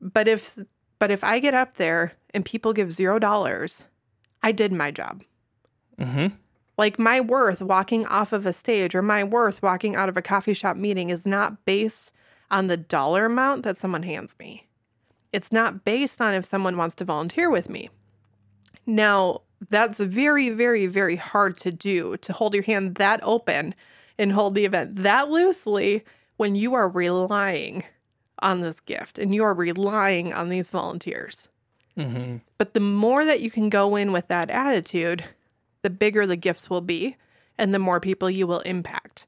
But 0.00 0.26
if 0.26 0.58
but 0.98 1.12
if 1.12 1.22
I 1.22 1.38
get 1.38 1.54
up 1.54 1.76
there 1.76 2.14
and 2.34 2.44
people 2.44 2.72
give 2.72 2.92
zero 2.92 3.20
dollars, 3.20 3.84
I 4.42 4.50
did 4.50 4.72
my 4.72 4.90
job. 4.90 5.22
Mm-hmm. 5.96 6.34
Like 6.76 6.98
my 6.98 7.20
worth 7.20 7.62
walking 7.62 8.04
off 8.06 8.32
of 8.32 8.46
a 8.46 8.52
stage 8.52 8.96
or 8.96 9.02
my 9.02 9.22
worth 9.22 9.62
walking 9.62 9.94
out 9.94 10.08
of 10.08 10.16
a 10.16 10.22
coffee 10.22 10.54
shop 10.54 10.76
meeting 10.76 11.10
is 11.10 11.24
not 11.24 11.64
based 11.64 12.10
on 12.50 12.66
the 12.66 12.76
dollar 12.76 13.26
amount 13.26 13.62
that 13.62 13.76
someone 13.76 14.02
hands 14.02 14.34
me. 14.40 14.66
It's 15.32 15.52
not 15.52 15.84
based 15.84 16.20
on 16.20 16.34
if 16.34 16.44
someone 16.44 16.76
wants 16.76 16.96
to 16.96 17.04
volunteer 17.04 17.48
with 17.48 17.70
me. 17.70 17.90
Now, 18.86 19.42
that's 19.70 20.00
very, 20.00 20.50
very, 20.50 20.86
very 20.86 21.16
hard 21.16 21.56
to 21.58 21.72
do 21.72 22.16
to 22.18 22.32
hold 22.32 22.54
your 22.54 22.62
hand 22.62 22.96
that 22.96 23.20
open 23.22 23.74
and 24.18 24.32
hold 24.32 24.54
the 24.54 24.64
event 24.64 25.02
that 25.02 25.28
loosely 25.28 26.04
when 26.36 26.54
you 26.54 26.74
are 26.74 26.88
relying 26.88 27.84
on 28.40 28.60
this 28.60 28.80
gift 28.80 29.18
and 29.18 29.34
you 29.34 29.42
are 29.42 29.54
relying 29.54 30.32
on 30.32 30.48
these 30.48 30.70
volunteers. 30.70 31.48
Mm-hmm. 31.96 32.36
But 32.56 32.74
the 32.74 32.80
more 32.80 33.24
that 33.24 33.40
you 33.40 33.50
can 33.50 33.68
go 33.68 33.96
in 33.96 34.12
with 34.12 34.28
that 34.28 34.50
attitude, 34.50 35.24
the 35.82 35.90
bigger 35.90 36.26
the 36.26 36.36
gifts 36.36 36.70
will 36.70 36.80
be 36.80 37.16
and 37.56 37.74
the 37.74 37.78
more 37.80 37.98
people 37.98 38.30
you 38.30 38.46
will 38.46 38.60
impact. 38.60 39.26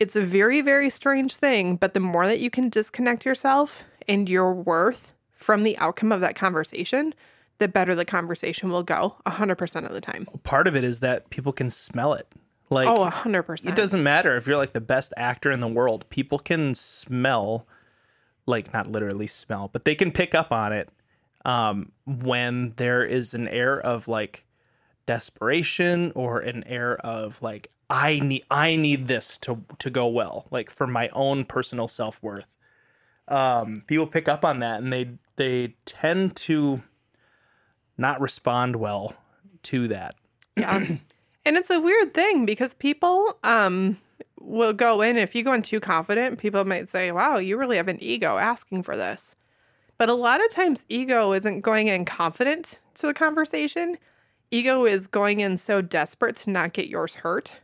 It's 0.00 0.16
a 0.16 0.22
very, 0.22 0.60
very 0.60 0.90
strange 0.90 1.34
thing, 1.36 1.76
but 1.76 1.94
the 1.94 2.00
more 2.00 2.26
that 2.26 2.40
you 2.40 2.50
can 2.50 2.68
disconnect 2.68 3.24
yourself 3.24 3.84
and 4.08 4.28
your 4.28 4.52
worth 4.52 5.14
from 5.36 5.62
the 5.62 5.78
outcome 5.78 6.10
of 6.10 6.20
that 6.20 6.34
conversation, 6.34 7.14
the 7.62 7.68
better 7.68 7.94
the 7.94 8.04
conversation 8.04 8.70
will 8.70 8.82
go 8.82 9.14
100% 9.24 9.86
of 9.86 9.92
the 9.92 10.00
time. 10.00 10.26
Part 10.42 10.66
of 10.66 10.74
it 10.74 10.82
is 10.82 10.98
that 10.98 11.30
people 11.30 11.52
can 11.52 11.70
smell 11.70 12.12
it. 12.14 12.26
Like 12.70 12.88
Oh, 12.88 13.08
100%. 13.08 13.68
it 13.68 13.76
doesn't 13.76 14.02
matter 14.02 14.34
if 14.36 14.46
you're 14.46 14.56
like 14.56 14.72
the 14.72 14.80
best 14.80 15.12
actor 15.16 15.52
in 15.52 15.60
the 15.60 15.68
world. 15.68 16.04
People 16.10 16.38
can 16.40 16.74
smell, 16.74 17.66
like 18.46 18.72
not 18.72 18.90
literally 18.90 19.28
smell, 19.28 19.70
but 19.72 19.84
they 19.84 19.94
can 19.94 20.10
pick 20.10 20.34
up 20.34 20.50
on 20.50 20.72
it 20.72 20.88
um, 21.44 21.92
when 22.04 22.72
there 22.76 23.04
is 23.04 23.32
an 23.32 23.46
air 23.48 23.78
of 23.80 24.08
like 24.08 24.44
desperation 25.06 26.10
or 26.14 26.40
an 26.40 26.64
air 26.64 26.96
of 26.98 27.40
like 27.42 27.70
I 27.90 28.18
need 28.20 28.44
I 28.50 28.74
need 28.76 29.06
this 29.06 29.36
to 29.38 29.62
to 29.78 29.90
go 29.90 30.06
well, 30.06 30.46
like 30.50 30.70
for 30.70 30.86
my 30.86 31.10
own 31.10 31.44
personal 31.44 31.86
self 31.88 32.22
worth. 32.22 32.46
Um, 33.28 33.84
people 33.86 34.06
pick 34.06 34.28
up 34.28 34.44
on 34.44 34.58
that 34.60 34.80
and 34.82 34.92
they 34.92 35.10
they 35.36 35.76
tend 35.84 36.36
to 36.36 36.82
not 37.98 38.20
respond 38.20 38.76
well 38.76 39.14
to 39.64 39.88
that. 39.88 40.14
Yeah. 40.56 40.76
and 41.44 41.56
it's 41.56 41.70
a 41.70 41.80
weird 41.80 42.14
thing 42.14 42.46
because 42.46 42.74
people 42.74 43.38
um 43.44 43.98
will 44.40 44.72
go 44.72 45.00
in 45.00 45.16
if 45.16 45.34
you 45.34 45.42
go 45.42 45.52
in 45.52 45.62
too 45.62 45.80
confident, 45.80 46.38
people 46.38 46.64
might 46.64 46.88
say, 46.88 47.12
"Wow, 47.12 47.38
you 47.38 47.56
really 47.56 47.76
have 47.76 47.88
an 47.88 48.02
ego 48.02 48.38
asking 48.38 48.82
for 48.82 48.96
this." 48.96 49.36
But 49.98 50.08
a 50.08 50.14
lot 50.14 50.44
of 50.44 50.50
times 50.50 50.84
ego 50.88 51.32
isn't 51.32 51.60
going 51.60 51.88
in 51.88 52.04
confident 52.04 52.80
to 52.94 53.06
the 53.06 53.14
conversation. 53.14 53.98
Ego 54.50 54.84
is 54.84 55.06
going 55.06 55.40
in 55.40 55.56
so 55.56 55.80
desperate 55.80 56.36
to 56.36 56.50
not 56.50 56.72
get 56.72 56.88
yours 56.88 57.16
hurt 57.16 57.60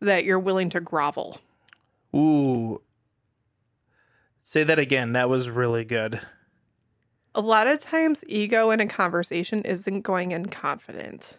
that 0.00 0.24
you're 0.24 0.38
willing 0.38 0.70
to 0.70 0.80
grovel. 0.80 1.38
Ooh. 2.14 2.80
Say 4.40 4.64
that 4.64 4.78
again. 4.78 5.12
That 5.12 5.28
was 5.28 5.50
really 5.50 5.84
good. 5.84 6.20
A 7.34 7.40
lot 7.40 7.66
of 7.66 7.78
times, 7.78 8.24
ego 8.26 8.70
in 8.70 8.80
a 8.80 8.86
conversation 8.86 9.62
isn't 9.62 10.02
going 10.02 10.32
in 10.32 10.46
confident. 10.46 11.36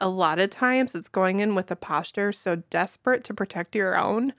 A 0.00 0.08
lot 0.08 0.38
of 0.38 0.50
times, 0.50 0.94
it's 0.94 1.08
going 1.08 1.40
in 1.40 1.54
with 1.54 1.70
a 1.70 1.76
posture 1.76 2.32
so 2.32 2.56
desperate 2.70 3.22
to 3.24 3.34
protect 3.34 3.74
your 3.74 3.96
own 3.96 4.32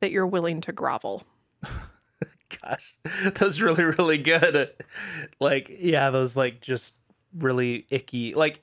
that 0.00 0.10
you're 0.10 0.26
willing 0.26 0.60
to 0.62 0.72
grovel. 0.72 1.24
Gosh, 2.62 2.96
that's 3.34 3.60
really, 3.60 3.84
really 3.84 4.18
good. 4.18 4.70
Like, 5.40 5.70
yeah, 5.78 6.10
those 6.10 6.36
like 6.36 6.60
just 6.60 6.94
really 7.36 7.86
icky. 7.90 8.34
Like, 8.34 8.62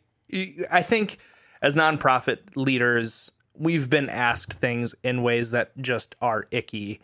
I 0.70 0.82
think 0.82 1.20
as 1.62 1.76
nonprofit 1.76 2.56
leaders, 2.56 3.32
we've 3.54 3.90
been 3.90 4.10
asked 4.10 4.54
things 4.54 4.94
in 5.04 5.24
ways 5.24 5.52
that 5.52 5.78
just 5.78 6.16
are 6.22 6.48
icky 6.52 7.02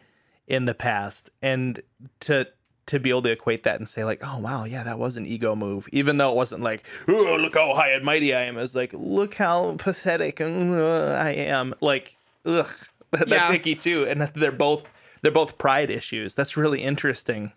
in 0.48 0.66
the 0.66 0.74
past. 0.74 1.30
And 1.42 1.82
to, 2.22 2.48
to 2.88 3.00
be 3.00 3.10
able 3.10 3.22
to 3.24 3.32
equate 3.32 3.63
that 3.63 3.78
and 3.80 3.88
say 3.88 4.04
like, 4.04 4.19
oh 4.24 4.39
wow, 4.39 4.65
yeah, 4.65 4.84
that 4.84 5.00
was 5.00 5.15
an 5.17 5.26
ego 5.26 5.56
move, 5.56 5.88
even 5.91 6.17
though 6.17 6.30
it 6.32 6.36
wasn't 6.36 6.62
like, 6.62 6.86
oh 7.08 7.38
look 7.39 7.54
how 7.56 7.74
high 7.74 7.91
and 7.91 8.04
mighty 8.04 8.34
I 8.34 8.41
am. 8.43 8.58
It's 8.58 8.76
like, 8.76 8.91
look 8.93 9.36
how 9.36 9.76
pathetic 9.78 10.41
uh, 10.41 10.46
I 10.46 11.32
am. 11.32 11.74
Like, 11.82 12.15
ugh, 12.46 12.67
that's 13.12 13.30
Yeah. 13.32 13.54
icky 13.54 13.76
too. 13.76 14.06
And 14.08 14.22
they're 14.22 14.52
both 14.52 14.88
they're 15.22 15.32
both 15.32 15.58
pride 15.58 15.89
issues. 15.89 16.36
That's 16.36 16.58
really 16.58 16.84
interesting. 16.84 17.54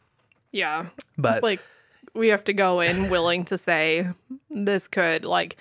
Yeah. 0.53 0.87
But 1.19 1.43
Like, 1.43 1.61
we 2.15 2.29
have 2.29 2.45
to 2.45 2.53
go 2.53 2.81
in 2.81 3.11
willing 3.11 3.45
to 3.47 3.59
say, 3.59 4.07
this 4.49 4.87
could, 4.87 5.25
like, 5.25 5.57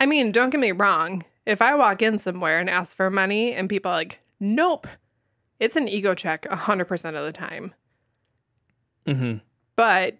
I 0.00 0.06
mean, 0.06 0.32
don't 0.32 0.48
get 0.50 0.58
me 0.60 0.72
wrong. 0.72 1.24
If 1.44 1.60
I 1.60 1.74
walk 1.74 2.00
in 2.00 2.18
somewhere 2.18 2.58
and 2.58 2.70
ask 2.70 2.96
for 2.96 3.10
money 3.10 3.52
and 3.52 3.68
people 3.68 3.90
are 3.92 3.96
like, 3.96 4.18
nope, 4.40 4.86
it's 5.60 5.76
an 5.76 5.86
ego 5.88 6.14
check 6.14 6.44
100% 6.48 6.90
of 7.14 7.24
the 7.24 7.32
time. 7.32 7.74
Mhm. 9.06 9.40
But 9.76 10.16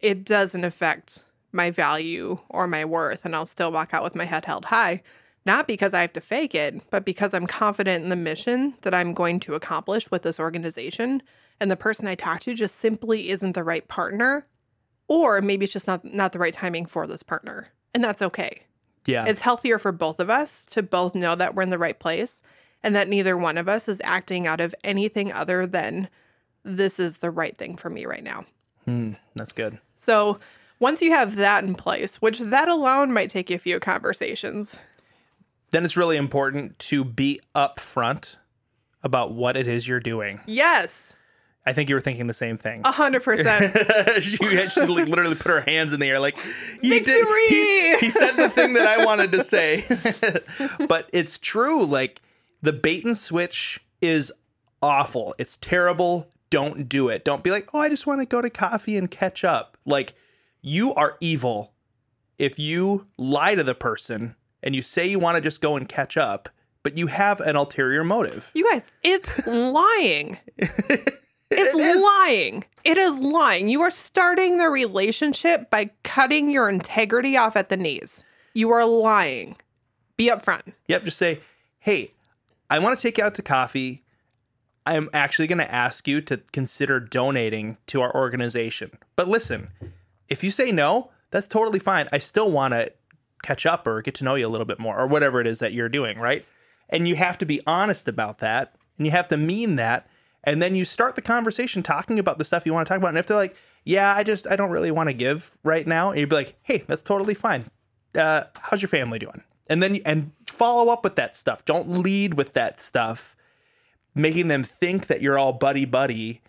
it 0.00 0.24
doesn't 0.24 0.64
affect 0.64 1.22
my 1.52 1.70
value 1.70 2.38
or 2.48 2.66
my 2.66 2.84
worth. 2.84 3.24
And 3.24 3.36
I'll 3.36 3.46
still 3.46 3.70
walk 3.70 3.92
out 3.92 4.02
with 4.02 4.14
my 4.14 4.24
head 4.24 4.44
held 4.44 4.66
high. 4.66 5.02
Not 5.44 5.66
because 5.66 5.92
I 5.92 6.00
have 6.02 6.12
to 6.14 6.20
fake 6.20 6.54
it, 6.54 6.88
but 6.90 7.04
because 7.04 7.34
I'm 7.34 7.46
confident 7.46 8.04
in 8.04 8.10
the 8.10 8.16
mission 8.16 8.74
that 8.82 8.94
I'm 8.94 9.12
going 9.12 9.40
to 9.40 9.54
accomplish 9.54 10.10
with 10.10 10.22
this 10.22 10.38
organization. 10.38 11.22
And 11.60 11.70
the 11.70 11.76
person 11.76 12.06
I 12.06 12.14
talk 12.14 12.40
to 12.40 12.54
just 12.54 12.76
simply 12.76 13.28
isn't 13.28 13.52
the 13.52 13.64
right 13.64 13.86
partner. 13.88 14.46
Or 15.08 15.40
maybe 15.42 15.64
it's 15.64 15.72
just 15.72 15.86
not, 15.86 16.04
not 16.04 16.32
the 16.32 16.38
right 16.38 16.54
timing 16.54 16.86
for 16.86 17.06
this 17.06 17.22
partner. 17.22 17.68
And 17.92 18.02
that's 18.02 18.22
okay. 18.22 18.62
yeah, 19.04 19.26
It's 19.26 19.42
healthier 19.42 19.78
for 19.78 19.92
both 19.92 20.20
of 20.20 20.30
us 20.30 20.64
to 20.70 20.82
both 20.82 21.14
know 21.14 21.34
that 21.34 21.54
we're 21.54 21.62
in 21.62 21.70
the 21.70 21.78
right 21.78 21.98
place 21.98 22.40
and 22.82 22.94
that 22.96 23.08
neither 23.08 23.36
one 23.36 23.58
of 23.58 23.68
us 23.68 23.88
is 23.88 24.00
acting 24.04 24.46
out 24.46 24.60
of 24.60 24.74
anything 24.82 25.32
other 25.32 25.66
than 25.66 26.08
this 26.64 26.98
is 27.00 27.18
the 27.18 27.30
right 27.30 27.56
thing 27.56 27.76
for 27.76 27.90
me 27.90 28.06
right 28.06 28.22
now. 28.24 28.44
Hmm, 28.84 29.12
that's 29.34 29.52
good. 29.52 29.78
So 29.96 30.38
once 30.80 31.00
you 31.02 31.12
have 31.12 31.36
that 31.36 31.64
in 31.64 31.74
place, 31.74 32.16
which 32.20 32.40
that 32.40 32.68
alone 32.68 33.12
might 33.12 33.30
take 33.30 33.50
you 33.50 33.56
a 33.56 33.58
few 33.58 33.78
conversations. 33.80 34.76
Then 35.70 35.84
it's 35.84 35.96
really 35.96 36.16
important 36.16 36.78
to 36.80 37.04
be 37.04 37.40
upfront 37.54 38.36
about 39.02 39.32
what 39.32 39.56
it 39.56 39.66
is 39.66 39.88
you're 39.88 40.00
doing. 40.00 40.40
Yes. 40.46 41.14
I 41.64 41.72
think 41.72 41.88
you 41.88 41.94
were 41.94 42.00
thinking 42.00 42.26
the 42.26 42.34
same 42.34 42.56
thing. 42.56 42.82
A 42.84 42.90
hundred 42.90 43.22
percent. 43.22 43.72
she, 44.22 44.36
literally 44.36 45.36
put 45.36 45.50
her 45.50 45.60
hands 45.60 45.92
in 45.92 46.00
the 46.00 46.08
air, 46.08 46.18
like 46.18 46.36
"You 46.82 46.90
did- 46.98 47.06
Victory!" 47.06 47.46
he's- 47.48 48.00
he 48.00 48.10
said 48.10 48.32
the 48.32 48.48
thing 48.50 48.72
that 48.74 48.88
I 48.88 49.04
wanted 49.04 49.30
to 49.32 49.44
say. 49.44 49.84
but 50.88 51.08
it's 51.12 51.38
true. 51.38 51.84
Like 51.84 52.20
the 52.62 52.72
bait 52.72 53.04
and 53.04 53.16
switch 53.16 53.78
is 54.00 54.32
awful. 54.82 55.36
It's 55.38 55.56
terrible. 55.58 56.28
Don't 56.52 56.86
do 56.86 57.08
it. 57.08 57.24
Don't 57.24 57.42
be 57.42 57.50
like, 57.50 57.70
oh, 57.72 57.78
I 57.78 57.88
just 57.88 58.06
want 58.06 58.20
to 58.20 58.26
go 58.26 58.42
to 58.42 58.50
coffee 58.50 58.98
and 58.98 59.10
catch 59.10 59.42
up. 59.42 59.78
Like 59.86 60.12
you 60.60 60.92
are 60.92 61.16
evil 61.18 61.72
if 62.36 62.58
you 62.58 63.06
lie 63.16 63.54
to 63.54 63.64
the 63.64 63.74
person 63.74 64.36
and 64.62 64.74
you 64.74 64.82
say 64.82 65.06
you 65.06 65.18
want 65.18 65.36
to 65.36 65.40
just 65.40 65.62
go 65.62 65.76
and 65.76 65.88
catch 65.88 66.18
up, 66.18 66.50
but 66.82 66.98
you 66.98 67.06
have 67.06 67.40
an 67.40 67.56
ulterior 67.56 68.04
motive. 68.04 68.50
You 68.52 68.68
guys, 68.68 68.90
it's 69.02 69.46
lying. 69.46 70.36
It's 70.58 71.74
It 71.74 72.02
lying. 72.04 72.64
It 72.84 72.98
is 72.98 73.18
lying. 73.18 73.70
You 73.70 73.80
are 73.80 73.90
starting 73.90 74.58
the 74.58 74.68
relationship 74.68 75.70
by 75.70 75.90
cutting 76.02 76.50
your 76.50 76.68
integrity 76.68 77.34
off 77.34 77.56
at 77.56 77.70
the 77.70 77.78
knees. 77.78 78.24
You 78.52 78.70
are 78.72 78.84
lying. 78.84 79.56
Be 80.18 80.28
upfront. 80.28 80.74
Yep, 80.88 81.04
just 81.04 81.16
say, 81.16 81.40
hey, 81.78 82.12
I 82.68 82.78
want 82.78 82.98
to 82.98 83.02
take 83.02 83.16
you 83.16 83.24
out 83.24 83.34
to 83.36 83.42
coffee. 83.42 84.02
I'm 84.84 85.08
actually 85.12 85.46
going 85.46 85.58
to 85.58 85.72
ask 85.72 86.08
you 86.08 86.20
to 86.22 86.38
consider 86.52 86.98
donating 87.00 87.78
to 87.86 88.00
our 88.00 88.14
organization. 88.14 88.98
But 89.16 89.28
listen, 89.28 89.70
if 90.28 90.42
you 90.42 90.50
say 90.50 90.72
no, 90.72 91.10
that's 91.30 91.46
totally 91.46 91.78
fine. 91.78 92.08
I 92.12 92.18
still 92.18 92.50
want 92.50 92.74
to 92.74 92.92
catch 93.42 93.66
up 93.66 93.86
or 93.86 94.02
get 94.02 94.14
to 94.16 94.24
know 94.24 94.34
you 94.34 94.46
a 94.46 94.50
little 94.50 94.66
bit 94.66 94.78
more 94.78 94.98
or 94.98 95.06
whatever 95.06 95.40
it 95.40 95.46
is 95.46 95.58
that 95.60 95.72
you're 95.72 95.88
doing, 95.88 96.18
right? 96.18 96.44
And 96.88 97.08
you 97.08 97.16
have 97.16 97.38
to 97.38 97.46
be 97.46 97.60
honest 97.66 98.08
about 98.08 98.38
that 98.38 98.74
and 98.98 99.06
you 99.06 99.10
have 99.12 99.28
to 99.28 99.36
mean 99.36 99.76
that. 99.76 100.06
And 100.44 100.60
then 100.60 100.74
you 100.74 100.84
start 100.84 101.14
the 101.14 101.22
conversation 101.22 101.82
talking 101.82 102.18
about 102.18 102.38
the 102.38 102.44
stuff 102.44 102.66
you 102.66 102.74
want 102.74 102.86
to 102.86 102.88
talk 102.88 102.98
about. 102.98 103.08
And 103.08 103.18
if 103.18 103.26
they're 103.26 103.36
like, 103.36 103.56
yeah, 103.84 104.14
I 104.14 104.22
just, 104.24 104.46
I 104.46 104.56
don't 104.56 104.70
really 104.70 104.90
want 104.90 105.08
to 105.08 105.12
give 105.12 105.56
right 105.62 105.86
now, 105.86 106.10
and 106.10 106.20
you'd 106.20 106.28
be 106.28 106.36
like, 106.36 106.56
hey, 106.62 106.84
that's 106.86 107.02
totally 107.02 107.34
fine. 107.34 107.64
Uh, 108.14 108.44
how's 108.60 108.82
your 108.82 108.88
family 108.88 109.18
doing? 109.18 109.42
And 109.68 109.82
then, 109.82 110.00
and 110.04 110.32
follow 110.46 110.92
up 110.92 111.04
with 111.04 111.16
that 111.16 111.34
stuff. 111.34 111.64
Don't 111.64 111.88
lead 111.88 112.34
with 112.34 112.52
that 112.52 112.80
stuff, 112.80 113.36
making 114.14 114.48
them 114.48 114.62
think 114.62 115.06
that 115.06 115.22
you're 115.22 115.38
all 115.38 115.52
buddy 115.52 115.84
buddy, 115.84 116.42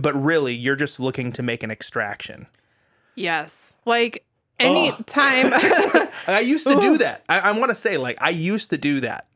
but 0.00 0.14
really 0.14 0.54
you're 0.54 0.76
just 0.76 1.00
looking 1.00 1.32
to 1.32 1.42
make 1.42 1.62
an 1.62 1.70
extraction. 1.70 2.46
Yes. 3.14 3.74
Like 3.84 4.24
any 4.58 4.92
time. 5.06 5.50
I 6.26 6.40
used 6.44 6.66
to 6.66 6.78
do 6.80 6.98
that. 6.98 7.24
I, 7.28 7.40
I 7.40 7.52
want 7.52 7.70
to 7.70 7.74
say, 7.74 7.96
like, 7.96 8.18
I 8.20 8.30
used 8.30 8.70
to 8.70 8.78
do 8.78 9.00
that, 9.00 9.26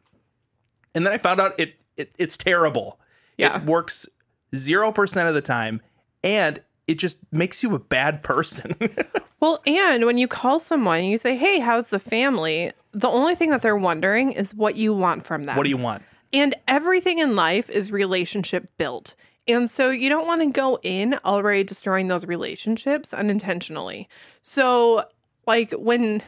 and 0.94 1.06
then 1.06 1.12
I 1.12 1.18
found 1.18 1.40
out 1.40 1.58
it, 1.58 1.74
it 1.96 2.14
it's 2.18 2.36
terrible. 2.36 2.98
Yeah. 3.38 3.56
it 3.56 3.64
works 3.64 4.06
zero 4.54 4.92
percent 4.92 5.28
of 5.28 5.34
the 5.34 5.40
time, 5.40 5.80
and 6.22 6.60
it 6.86 6.98
just 6.98 7.20
makes 7.32 7.62
you 7.62 7.74
a 7.74 7.78
bad 7.78 8.22
person. 8.22 8.74
well, 9.40 9.62
and 9.66 10.04
when 10.04 10.18
you 10.18 10.28
call 10.28 10.58
someone 10.58 10.98
and 10.98 11.08
you 11.08 11.16
say, 11.16 11.36
hey, 11.36 11.60
how's 11.60 11.90
the 11.90 11.98
family? 11.98 12.72
The 12.92 13.08
only 13.08 13.34
thing 13.34 13.50
that 13.50 13.62
they're 13.62 13.76
wondering 13.76 14.32
is 14.32 14.54
what 14.54 14.76
you 14.76 14.92
want 14.92 15.24
from 15.24 15.46
them. 15.46 15.56
what 15.56 15.62
do 15.62 15.70
you 15.70 15.76
want? 15.76 16.02
And 16.32 16.54
everything 16.66 17.18
in 17.18 17.36
life 17.36 17.68
is 17.68 17.92
relationship 17.92 18.70
built. 18.78 19.14
And 19.46 19.70
so 19.70 19.90
you 19.90 20.08
don't 20.08 20.26
want 20.26 20.40
to 20.40 20.50
go 20.50 20.78
in 20.82 21.18
already 21.24 21.64
destroying 21.64 22.08
those 22.08 22.24
relationships 22.24 23.12
unintentionally. 23.12 24.08
So, 24.42 25.04
like 25.46 25.72
when 25.72 26.22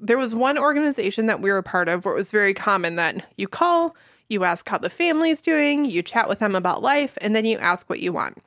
there 0.00 0.18
was 0.18 0.34
one 0.34 0.58
organization 0.58 1.26
that 1.26 1.40
we 1.40 1.50
were 1.50 1.58
a 1.58 1.62
part 1.62 1.88
of 1.88 2.04
where 2.04 2.12
it 2.12 2.16
was 2.16 2.32
very 2.32 2.52
common 2.52 2.96
that 2.96 3.24
you 3.36 3.46
call, 3.46 3.96
you 4.28 4.44
ask 4.44 4.68
how 4.68 4.78
the 4.78 4.90
family's 4.90 5.40
doing, 5.40 5.84
you 5.84 6.02
chat 6.02 6.28
with 6.28 6.40
them 6.40 6.56
about 6.56 6.82
life, 6.82 7.16
and 7.20 7.34
then 7.34 7.44
you 7.44 7.58
ask 7.58 7.88
what 7.88 8.00
you 8.00 8.12
want. 8.12 8.38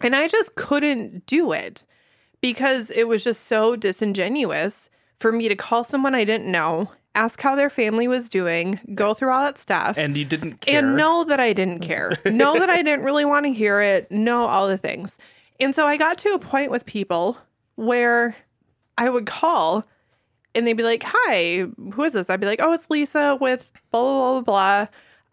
And 0.00 0.16
I 0.16 0.28
just 0.28 0.54
couldn't 0.54 1.26
do 1.26 1.52
it 1.52 1.84
because 2.40 2.90
it 2.90 3.06
was 3.06 3.22
just 3.22 3.44
so 3.44 3.76
disingenuous 3.76 4.88
for 5.18 5.30
me 5.30 5.48
to 5.48 5.56
call 5.56 5.84
someone 5.84 6.14
I 6.14 6.24
didn't 6.24 6.50
know, 6.50 6.90
ask 7.14 7.40
how 7.40 7.56
their 7.56 7.70
family 7.70 8.06
was 8.08 8.28
doing, 8.28 8.78
go 8.94 9.14
through 9.14 9.30
all 9.32 9.42
that 9.42 9.58
stuff, 9.58 9.98
And 9.98 10.16
you 10.16 10.24
didn't 10.24 10.60
care. 10.60 10.78
and 10.78 10.96
know 10.96 11.24
that 11.24 11.40
I 11.40 11.52
didn't 11.52 11.80
care, 11.80 12.12
know 12.26 12.58
that 12.58 12.70
I 12.70 12.82
didn't 12.82 13.04
really 13.04 13.24
want 13.24 13.46
to 13.46 13.52
hear 13.52 13.80
it, 13.80 14.10
know 14.12 14.44
all 14.46 14.68
the 14.68 14.78
things. 14.78 15.18
And 15.58 15.74
so 15.74 15.86
I 15.86 15.96
got 15.96 16.18
to 16.18 16.30
a 16.30 16.38
point 16.38 16.70
with 16.70 16.86
people 16.86 17.36
where 17.74 18.36
I 18.96 19.10
would 19.10 19.26
call 19.26 19.84
and 20.54 20.66
they'd 20.66 20.72
be 20.76 20.82
like, 20.82 21.02
Hi, 21.06 21.66
who 21.92 22.02
is 22.02 22.12
this? 22.12 22.30
I'd 22.30 22.40
be 22.40 22.46
like, 22.46 22.60
Oh, 22.62 22.72
it's 22.72 22.90
Lisa 22.90 23.36
with 23.40 23.70
blah, 23.90 24.02
blah, 24.02 24.40
blah, 24.40 24.42
blah. 24.42 24.86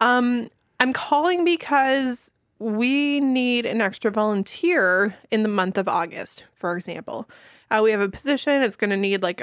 Um, 0.06 0.48
I'm 0.80 0.92
calling 0.92 1.44
because 1.44 2.32
we 2.60 3.20
need 3.20 3.66
an 3.66 3.80
extra 3.80 4.10
volunteer 4.10 5.16
in 5.30 5.42
the 5.44 5.48
month 5.48 5.78
of 5.78 5.88
August, 5.88 6.44
for 6.54 6.76
example. 6.76 7.28
Uh, 7.70 7.80
we 7.84 7.90
have 7.90 8.00
a 8.00 8.08
position, 8.08 8.62
it's 8.62 8.76
going 8.76 8.90
to 8.90 8.96
need 8.96 9.22
like 9.22 9.42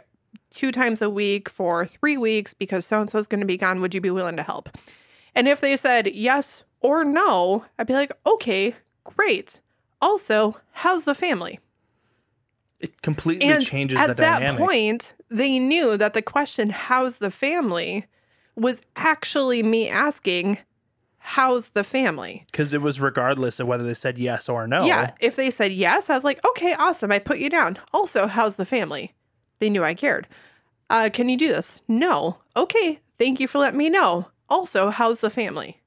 two 0.50 0.72
times 0.72 1.02
a 1.02 1.10
week 1.10 1.50
for 1.50 1.86
three 1.86 2.18
weeks 2.18 2.54
because 2.54 2.86
so 2.86 3.02
and 3.02 3.10
so 3.10 3.18
is 3.18 3.28
going 3.28 3.42
to 3.42 3.48
be 3.48 3.58
gone. 3.58 3.82
Would 3.82 3.94
you 3.94 4.02
be 4.02 4.12
willing 4.12 4.38
to 4.38 4.44
help? 4.44 4.70
And 5.34 5.48
if 5.48 5.62
they 5.62 5.76
said 5.76 6.08
yes 6.08 6.64
or 6.82 7.04
no, 7.04 7.66
I'd 7.78 7.88
be 7.88 7.94
like, 7.94 8.12
okay, 8.26 8.76
great. 9.04 9.60
Also, 10.02 10.58
how's 10.72 11.04
the 11.04 11.16
family? 11.16 11.60
it 12.80 13.02
completely 13.02 13.48
And 13.48 13.66
changes 13.66 13.98
at 14.00 14.08
the 14.08 14.14
dynamic. 14.16 14.50
At 14.50 14.58
that 14.58 14.64
point, 14.64 15.16
they 15.30 15.60
knew 15.60 15.98
that 15.98 16.14
the 16.14 16.22
question, 16.22 16.70
how's 16.70 17.18
the 17.18 17.32
family, 17.32 18.06
was 18.56 18.82
actually 18.96 19.64
me 19.64 19.90
asking, 19.90 20.60
how's 21.18 21.70
the 21.70 21.84
family? 21.84 22.44
because 22.52 22.74
it 22.74 22.82
was 22.82 23.00
regardless 23.00 23.60
of 23.60 23.68
whether 23.68 23.84
they 23.84 23.94
said 23.94 24.18
yes 24.18 24.48
or 24.48 24.68
no. 24.68 24.86
Yeah. 24.86 25.12
If 25.20 25.36
they 25.36 25.50
said 25.50 25.72
yes, 25.72 26.10
I 26.10 26.16
was 26.16 26.24
like, 26.24 26.46
okay, 26.46 26.76
awesome. 26.76 27.12
I 27.12 27.18
put 27.20 27.40
you 27.40 27.50
down. 27.50 27.80
Also, 27.94 28.28
how's 28.28 28.58
the 28.58 28.66
family? 28.66 29.15
They 29.60 29.70
knew 29.70 29.84
I 29.84 29.94
cared. 29.94 30.28
Uh, 30.90 31.10
can 31.12 31.30
you 31.30 31.38
do 31.38 31.48
this? 31.48 31.82
No. 31.88 32.38
Okay. 32.56 33.00
Thank 33.18 33.40
you 33.40 33.48
for 33.48 33.60
letting 33.60 33.78
me 33.78 33.90
know. 33.90 34.28
Also, 34.50 34.90
how's 34.90 35.22
the 35.22 35.30
family? 35.30 35.82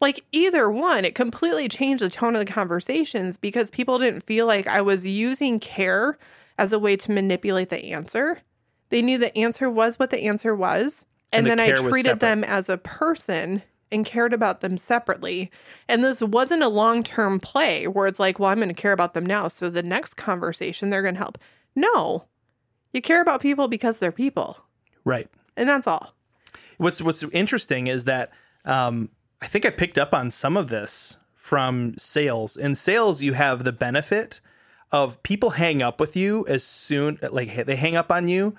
Like 0.00 0.24
either 0.32 0.68
one, 0.68 1.04
it 1.04 1.14
completely 1.14 1.68
changed 1.68 2.02
the 2.02 2.10
tone 2.10 2.34
of 2.34 2.44
the 2.44 2.52
conversations 2.52 3.36
because 3.36 3.70
people 3.70 3.98
didn't 4.00 4.22
feel 4.22 4.46
like 4.46 4.66
I 4.66 4.80
was 4.80 5.06
using 5.06 5.60
care 5.60 6.18
as 6.58 6.72
a 6.72 6.78
way 6.78 6.96
to 6.96 7.12
manipulate 7.12 7.70
the 7.70 7.92
answer. 7.92 8.40
They 8.88 9.00
knew 9.00 9.16
the 9.16 9.36
answer 9.38 9.70
was 9.70 9.98
what 9.98 10.10
the 10.10 10.24
answer 10.24 10.54
was. 10.54 11.06
And, 11.32 11.46
And 11.46 11.58
the 11.58 11.62
then 11.64 11.78
I 11.78 11.88
treated 11.90 12.20
them 12.20 12.42
as 12.42 12.68
a 12.68 12.76
person 12.76 13.62
and 13.92 14.04
cared 14.04 14.32
about 14.32 14.60
them 14.60 14.76
separately. 14.76 15.50
And 15.88 16.02
this 16.02 16.20
wasn't 16.20 16.62
a 16.62 16.68
long 16.68 17.04
term 17.04 17.38
play 17.38 17.86
where 17.86 18.06
it's 18.06 18.18
like, 18.18 18.38
well, 18.38 18.50
I'm 18.50 18.58
going 18.58 18.68
to 18.68 18.74
care 18.74 18.92
about 18.92 19.14
them 19.14 19.24
now. 19.24 19.48
So 19.48 19.70
the 19.70 19.82
next 19.82 20.14
conversation, 20.14 20.90
they're 20.90 21.02
going 21.02 21.14
to 21.14 21.20
help. 21.20 21.38
No, 21.76 22.24
you 22.92 23.02
care 23.02 23.20
about 23.20 23.40
people 23.40 23.68
because 23.68 23.98
they're 23.98 24.12
people. 24.12 24.58
Right. 25.04 25.28
And 25.56 25.68
that's 25.68 25.86
all. 25.86 26.14
What's 26.78 27.00
What's 27.02 27.22
interesting 27.24 27.86
is 27.86 28.04
that 28.04 28.32
um, 28.64 29.10
I 29.40 29.46
think 29.46 29.66
I 29.66 29.70
picked 29.70 29.98
up 29.98 30.14
on 30.14 30.30
some 30.30 30.56
of 30.56 30.68
this 30.68 31.16
from 31.34 31.96
sales. 31.98 32.56
In 32.56 32.74
sales, 32.74 33.22
you 33.22 33.32
have 33.32 33.64
the 33.64 33.72
benefit 33.72 34.40
of 34.90 35.22
people 35.22 35.50
hang 35.50 35.82
up 35.82 36.00
with 36.00 36.16
you 36.16 36.46
as 36.46 36.62
soon 36.62 37.18
like 37.30 37.66
they 37.66 37.76
hang 37.76 37.96
up 37.96 38.12
on 38.12 38.28
you 38.28 38.54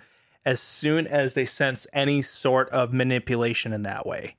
as 0.46 0.60
soon 0.60 1.08
as 1.08 1.34
they 1.34 1.46
sense 1.46 1.88
any 1.94 2.22
sort 2.22 2.70
of 2.70 2.94
manipulation 2.94 3.72
in 3.72 3.84
that 3.84 4.06
way. 4.06 4.36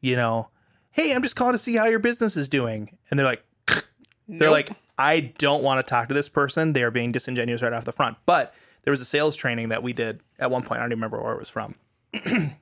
You 0.00 0.16
know, 0.16 0.48
hey, 0.90 1.12
I'm 1.12 1.22
just 1.22 1.36
calling 1.36 1.52
to 1.52 1.58
see 1.58 1.76
how 1.76 1.86
your 1.86 1.98
business 1.98 2.36
is 2.36 2.48
doing, 2.48 2.96
and 3.10 3.18
they're 3.18 3.26
like, 3.26 3.44
they're 4.28 4.50
like, 4.50 4.70
I 4.96 5.20
don't 5.38 5.62
want 5.62 5.84
to 5.84 5.88
talk 5.88 6.08
to 6.08 6.14
this 6.14 6.28
person. 6.28 6.72
They 6.72 6.82
are 6.82 6.90
being 6.90 7.12
disingenuous 7.12 7.62
right 7.62 7.72
off 7.72 7.84
the 7.84 7.92
front. 7.92 8.16
But 8.26 8.54
there 8.88 8.92
was 8.92 9.02
a 9.02 9.04
sales 9.04 9.36
training 9.36 9.68
that 9.68 9.82
we 9.82 9.92
did 9.92 10.22
at 10.38 10.50
one 10.50 10.62
point. 10.62 10.80
I 10.80 10.84
don't 10.84 10.92
even 10.92 11.00
remember 11.00 11.22
where 11.22 11.34
it 11.34 11.38
was 11.38 11.50
from. 11.50 11.74
and 12.24 12.54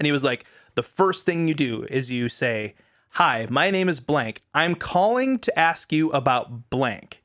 he 0.00 0.10
was 0.10 0.24
like, 0.24 0.46
the 0.76 0.82
first 0.82 1.26
thing 1.26 1.46
you 1.46 1.52
do 1.52 1.86
is 1.90 2.10
you 2.10 2.30
say, 2.30 2.74
Hi, 3.10 3.46
my 3.50 3.70
name 3.70 3.90
is 3.90 4.00
blank. 4.00 4.40
I'm 4.54 4.74
calling 4.74 5.40
to 5.40 5.58
ask 5.58 5.92
you 5.92 6.08
about 6.12 6.70
blank. 6.70 7.22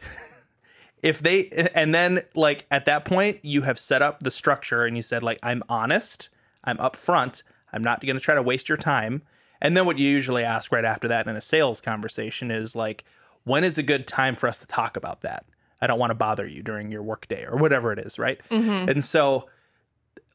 if 1.02 1.18
they, 1.18 1.48
and 1.74 1.92
then 1.92 2.22
like 2.36 2.64
at 2.70 2.84
that 2.84 3.04
point, 3.04 3.40
you 3.42 3.62
have 3.62 3.80
set 3.80 4.00
up 4.00 4.20
the 4.20 4.30
structure 4.30 4.84
and 4.84 4.96
you 4.96 5.02
said, 5.02 5.24
like, 5.24 5.40
I'm 5.42 5.64
honest, 5.68 6.28
I'm 6.62 6.76
upfront, 6.76 7.42
I'm 7.72 7.82
not 7.82 8.02
going 8.02 8.14
to 8.14 8.22
try 8.22 8.36
to 8.36 8.42
waste 8.42 8.68
your 8.68 8.78
time. 8.78 9.22
And 9.60 9.76
then 9.76 9.84
what 9.84 9.98
you 9.98 10.08
usually 10.08 10.44
ask 10.44 10.70
right 10.70 10.84
after 10.84 11.08
that 11.08 11.26
in 11.26 11.34
a 11.34 11.40
sales 11.40 11.80
conversation 11.80 12.52
is 12.52 12.76
like, 12.76 13.04
when 13.42 13.64
is 13.64 13.78
a 13.78 13.82
good 13.82 14.06
time 14.06 14.36
for 14.36 14.46
us 14.46 14.60
to 14.60 14.66
talk 14.68 14.96
about 14.96 15.22
that? 15.22 15.44
I 15.80 15.86
don't 15.86 15.98
want 15.98 16.10
to 16.10 16.14
bother 16.14 16.46
you 16.46 16.62
during 16.62 16.90
your 16.90 17.02
workday 17.02 17.44
or 17.44 17.56
whatever 17.56 17.92
it 17.92 17.98
is, 17.98 18.18
right? 18.18 18.40
And 18.88 19.04
so 19.04 19.48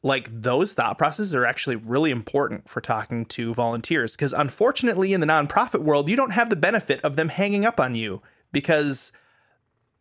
like 0.02 0.28
those 0.30 0.72
thought 0.72 0.96
processes 0.96 1.34
are 1.34 1.44
actually 1.44 1.76
really 1.76 2.10
important 2.10 2.68
for 2.68 2.80
talking 2.80 3.24
to 3.26 3.52
volunteers 3.52 4.16
because 4.16 4.32
unfortunately 4.32 5.12
in 5.12 5.20
the 5.20 5.26
nonprofit 5.26 5.82
world 5.82 6.08
you 6.08 6.16
don't 6.16 6.32
have 6.32 6.48
the 6.48 6.56
benefit 6.56 7.00
of 7.02 7.16
them 7.16 7.28
hanging 7.28 7.64
up 7.66 7.78
on 7.78 7.94
you 7.94 8.22
because 8.52 9.12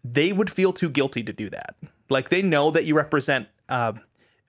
they 0.03 0.31
would 0.31 0.49
feel 0.49 0.71
too 0.71 0.89
guilty 0.89 1.21
to 1.23 1.33
do 1.33 1.49
that. 1.49 1.75
Like 2.09 2.29
they 2.29 2.41
know 2.41 2.71
that 2.71 2.85
you 2.85 2.95
represent 2.95 3.47
uh, 3.67 3.93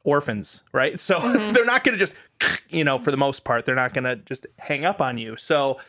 orphans 0.05 0.63
right? 0.73 1.01
So 1.01 1.19
they're 1.53 1.65
not 1.65 1.85
going 1.85 1.99
to 1.99 1.99
just 1.99 2.15
you 2.69 2.85
know 2.85 2.99
for 2.99 3.11
the 3.11 3.17
most 3.17 3.45
part 3.45 3.65
they're 3.65 3.75
not 3.75 3.93
going 3.93 4.05
to 4.05 4.17
just 4.17 4.47
hang 4.59 4.85
up 4.85 5.01
on 5.01 5.19
you. 5.19 5.37
So 5.37 5.81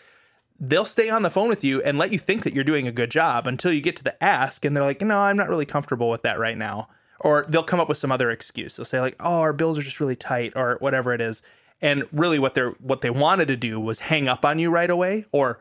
they'll 0.63 0.85
stay 0.85 1.09
on 1.09 1.23
the 1.23 1.29
phone 1.31 1.49
with 1.49 1.63
you 1.63 1.81
and 1.81 1.97
let 1.97 2.11
you 2.11 2.19
think 2.19 2.43
that 2.43 2.53
you're 2.53 2.63
doing 2.63 2.87
a 2.87 2.91
good 2.91 3.09
job 3.09 3.47
until 3.47 3.73
you 3.73 3.81
get 3.81 3.95
to 3.95 4.03
the 4.03 4.23
ask 4.23 4.63
and 4.63 4.77
they're 4.77 4.83
like, 4.83 5.01
no, 5.01 5.17
I'm 5.17 5.35
not 5.35 5.49
really 5.49 5.65
comfortable 5.65 6.09
with 6.09 6.21
that 6.21 6.37
right 6.37 6.57
now. 6.57 6.87
Or 7.19 7.45
they'll 7.49 7.63
come 7.63 7.79
up 7.79 7.89
with 7.89 7.97
some 7.97 8.11
other 8.11 8.29
excuse. 8.29 8.75
They'll 8.75 8.85
say 8.85 9.01
like, 9.01 9.15
oh, 9.19 9.39
our 9.39 9.53
bills 9.53 9.79
are 9.79 9.83
just 9.83 9.99
really 9.99 10.15
tight 10.15 10.53
or 10.55 10.77
whatever 10.79 11.13
it 11.13 11.21
is. 11.21 11.41
And 11.81 12.03
really 12.11 12.37
what 12.37 12.53
they're 12.53 12.71
what 12.79 13.01
they 13.01 13.09
wanted 13.09 13.47
to 13.47 13.57
do 13.57 13.79
was 13.79 13.99
hang 13.99 14.27
up 14.27 14.45
on 14.45 14.59
you 14.59 14.69
right 14.69 14.89
away 14.89 15.25
or 15.31 15.59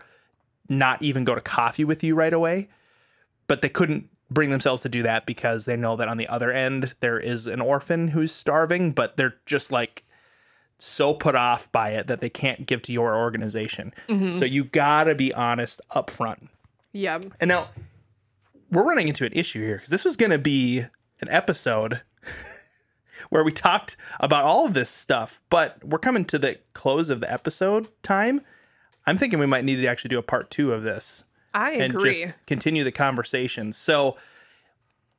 not 0.69 1.01
even 1.01 1.25
go 1.25 1.35
to 1.35 1.41
coffee 1.41 1.85
with 1.85 2.05
you 2.05 2.15
right 2.15 2.33
away. 2.33 2.69
But 3.47 3.63
they 3.63 3.71
couldn't 3.71 4.11
bring 4.31 4.51
themselves 4.51 4.83
to 4.83 4.89
do 4.91 5.03
that 5.03 5.25
because 5.25 5.65
they 5.65 5.77
know 5.77 5.97
that 5.97 6.09
on 6.09 6.19
the 6.19 6.29
other 6.29 6.53
end 6.53 6.95
there 7.01 7.19
is 7.19 7.47
an 7.47 7.63
orphan 7.63 8.09
who's 8.09 8.33
starving, 8.33 8.93
but 8.93 9.17
they're 9.17 9.37
just 9.47 9.73
like 9.73 10.05
so 10.81 11.15
put 11.15 11.35
off 11.35 11.71
by 11.73 11.91
it 11.91 12.07
that 12.07 12.21
they 12.21 12.31
can't 12.31 12.67
give 12.67 12.83
to 12.83 12.93
your 12.93 13.17
organization. 13.17 13.93
Mm-hmm. 14.09 14.33
So 14.33 14.45
you 14.45 14.65
gotta 14.65 15.15
be 15.15 15.33
honest 15.35 15.81
up 15.91 16.11
front. 16.11 16.49
Yep. 16.93 17.27
And 17.41 17.49
now 17.49 17.69
we're 18.71 18.85
running 18.85 19.09
into 19.09 19.25
an 19.25 19.33
issue 19.33 19.61
here 19.61 19.77
because 19.77 19.91
this 19.91 20.05
was 20.05 20.17
gonna 20.17 20.39
be 20.39 20.81
an 21.21 21.29
episode 21.29 22.01
where 23.31 23.45
we 23.45 23.53
talked 23.53 23.97
about 24.21 24.45
all 24.45 24.67
of 24.67 24.75
this 24.75 24.91
stuff, 24.91 25.41
but 25.51 25.85
we're 25.85 25.99
coming 25.99 26.25
to 26.27 26.39
the 26.39 26.59
close 26.73 27.11
of 27.11 27.21
the 27.21 27.33
episode 27.33 27.89
time. 28.03 28.41
I'm 29.07 29.19
thinking 29.19 29.39
we 29.39 29.47
might 29.47 29.65
need 29.65 29.77
to 29.77 29.87
actually 29.87 30.11
do 30.11 30.19
a 30.19 30.23
part 30.23 30.51
two 30.51 30.73
of 30.73 30.83
this 30.83 31.25
I 31.53 31.73
and 31.73 31.95
agree. 31.95 32.23
just 32.23 32.47
continue 32.47 32.85
the 32.85 32.93
conversation. 32.93 33.73
So 33.73 34.17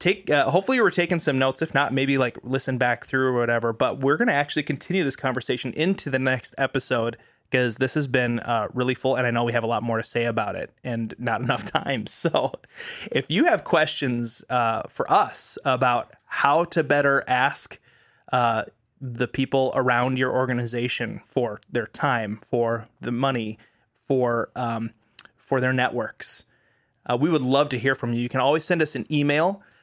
take 0.02 0.30
uh, 0.30 0.50
hopefully 0.50 0.82
were 0.82 0.92
taking 0.92 1.20
some 1.20 1.38
notes. 1.40 1.62
If 1.62 1.74
not 1.74 1.94
maybe 1.94 2.18
like 2.18 2.38
listen 2.44 2.78
back 2.78 3.06
through 3.06 3.28
or 3.28 3.34
whatever. 3.40 3.72
But 3.72 4.00
we're 4.00 4.18
going 4.18 4.28
to 4.28 4.34
actually 4.34 4.64
continue 4.64 5.04
this 5.04 5.16
conversation 5.16 5.72
into 5.74 6.10
the 6.10 6.20
next 6.20 6.54
episode 6.58 7.18
because 7.50 7.78
this 7.78 7.94
has 7.94 8.08
been 8.08 8.40
uh, 8.40 8.68
really 8.74 8.96
full 8.96 9.18
and 9.18 9.28
i 9.28 9.32
know 9.32 9.44
we 9.44 9.52
have 9.52 9.64
a 9.64 9.68
lot 9.68 9.84
more 9.84 9.98
to 9.98 10.04
say 10.04 10.24
about 10.24 10.56
it 10.56 10.72
and 10.84 11.14
not 11.18 11.42
enough 11.44 11.72
time. 11.72 12.08
So 12.08 12.52
if 13.12 13.30
you 13.30 13.46
have 13.46 13.64
questions 13.64 14.44
uh, 14.50 14.84
for 14.90 15.10
us 15.12 15.58
about 15.64 16.14
how 16.26 16.66
to 16.66 16.84
better 16.84 17.24
ask 17.28 17.80
uh, 18.32 18.64
the 19.00 19.28
people 19.28 19.72
around 19.76 20.18
your 20.18 20.32
organization 20.32 21.22
for 21.26 21.62
their 21.72 21.88
time 21.88 22.40
for 22.42 22.88
the 23.00 23.12
money 23.12 23.58
for 23.94 24.50
um, 24.56 24.92
for 25.38 25.60
their 25.60 25.74
networks 25.74 26.46
uh, 27.06 27.18
we 27.18 27.30
would 27.30 27.42
love 27.42 27.70
to 27.70 27.80
hear 27.80 27.96
from 27.96 28.14
you. 28.14 28.22
You 28.22 28.30
can 28.30 28.40
always 28.40 28.64
send 28.64 28.82
us 28.82 28.96
an 28.96 29.06
email 29.12 29.64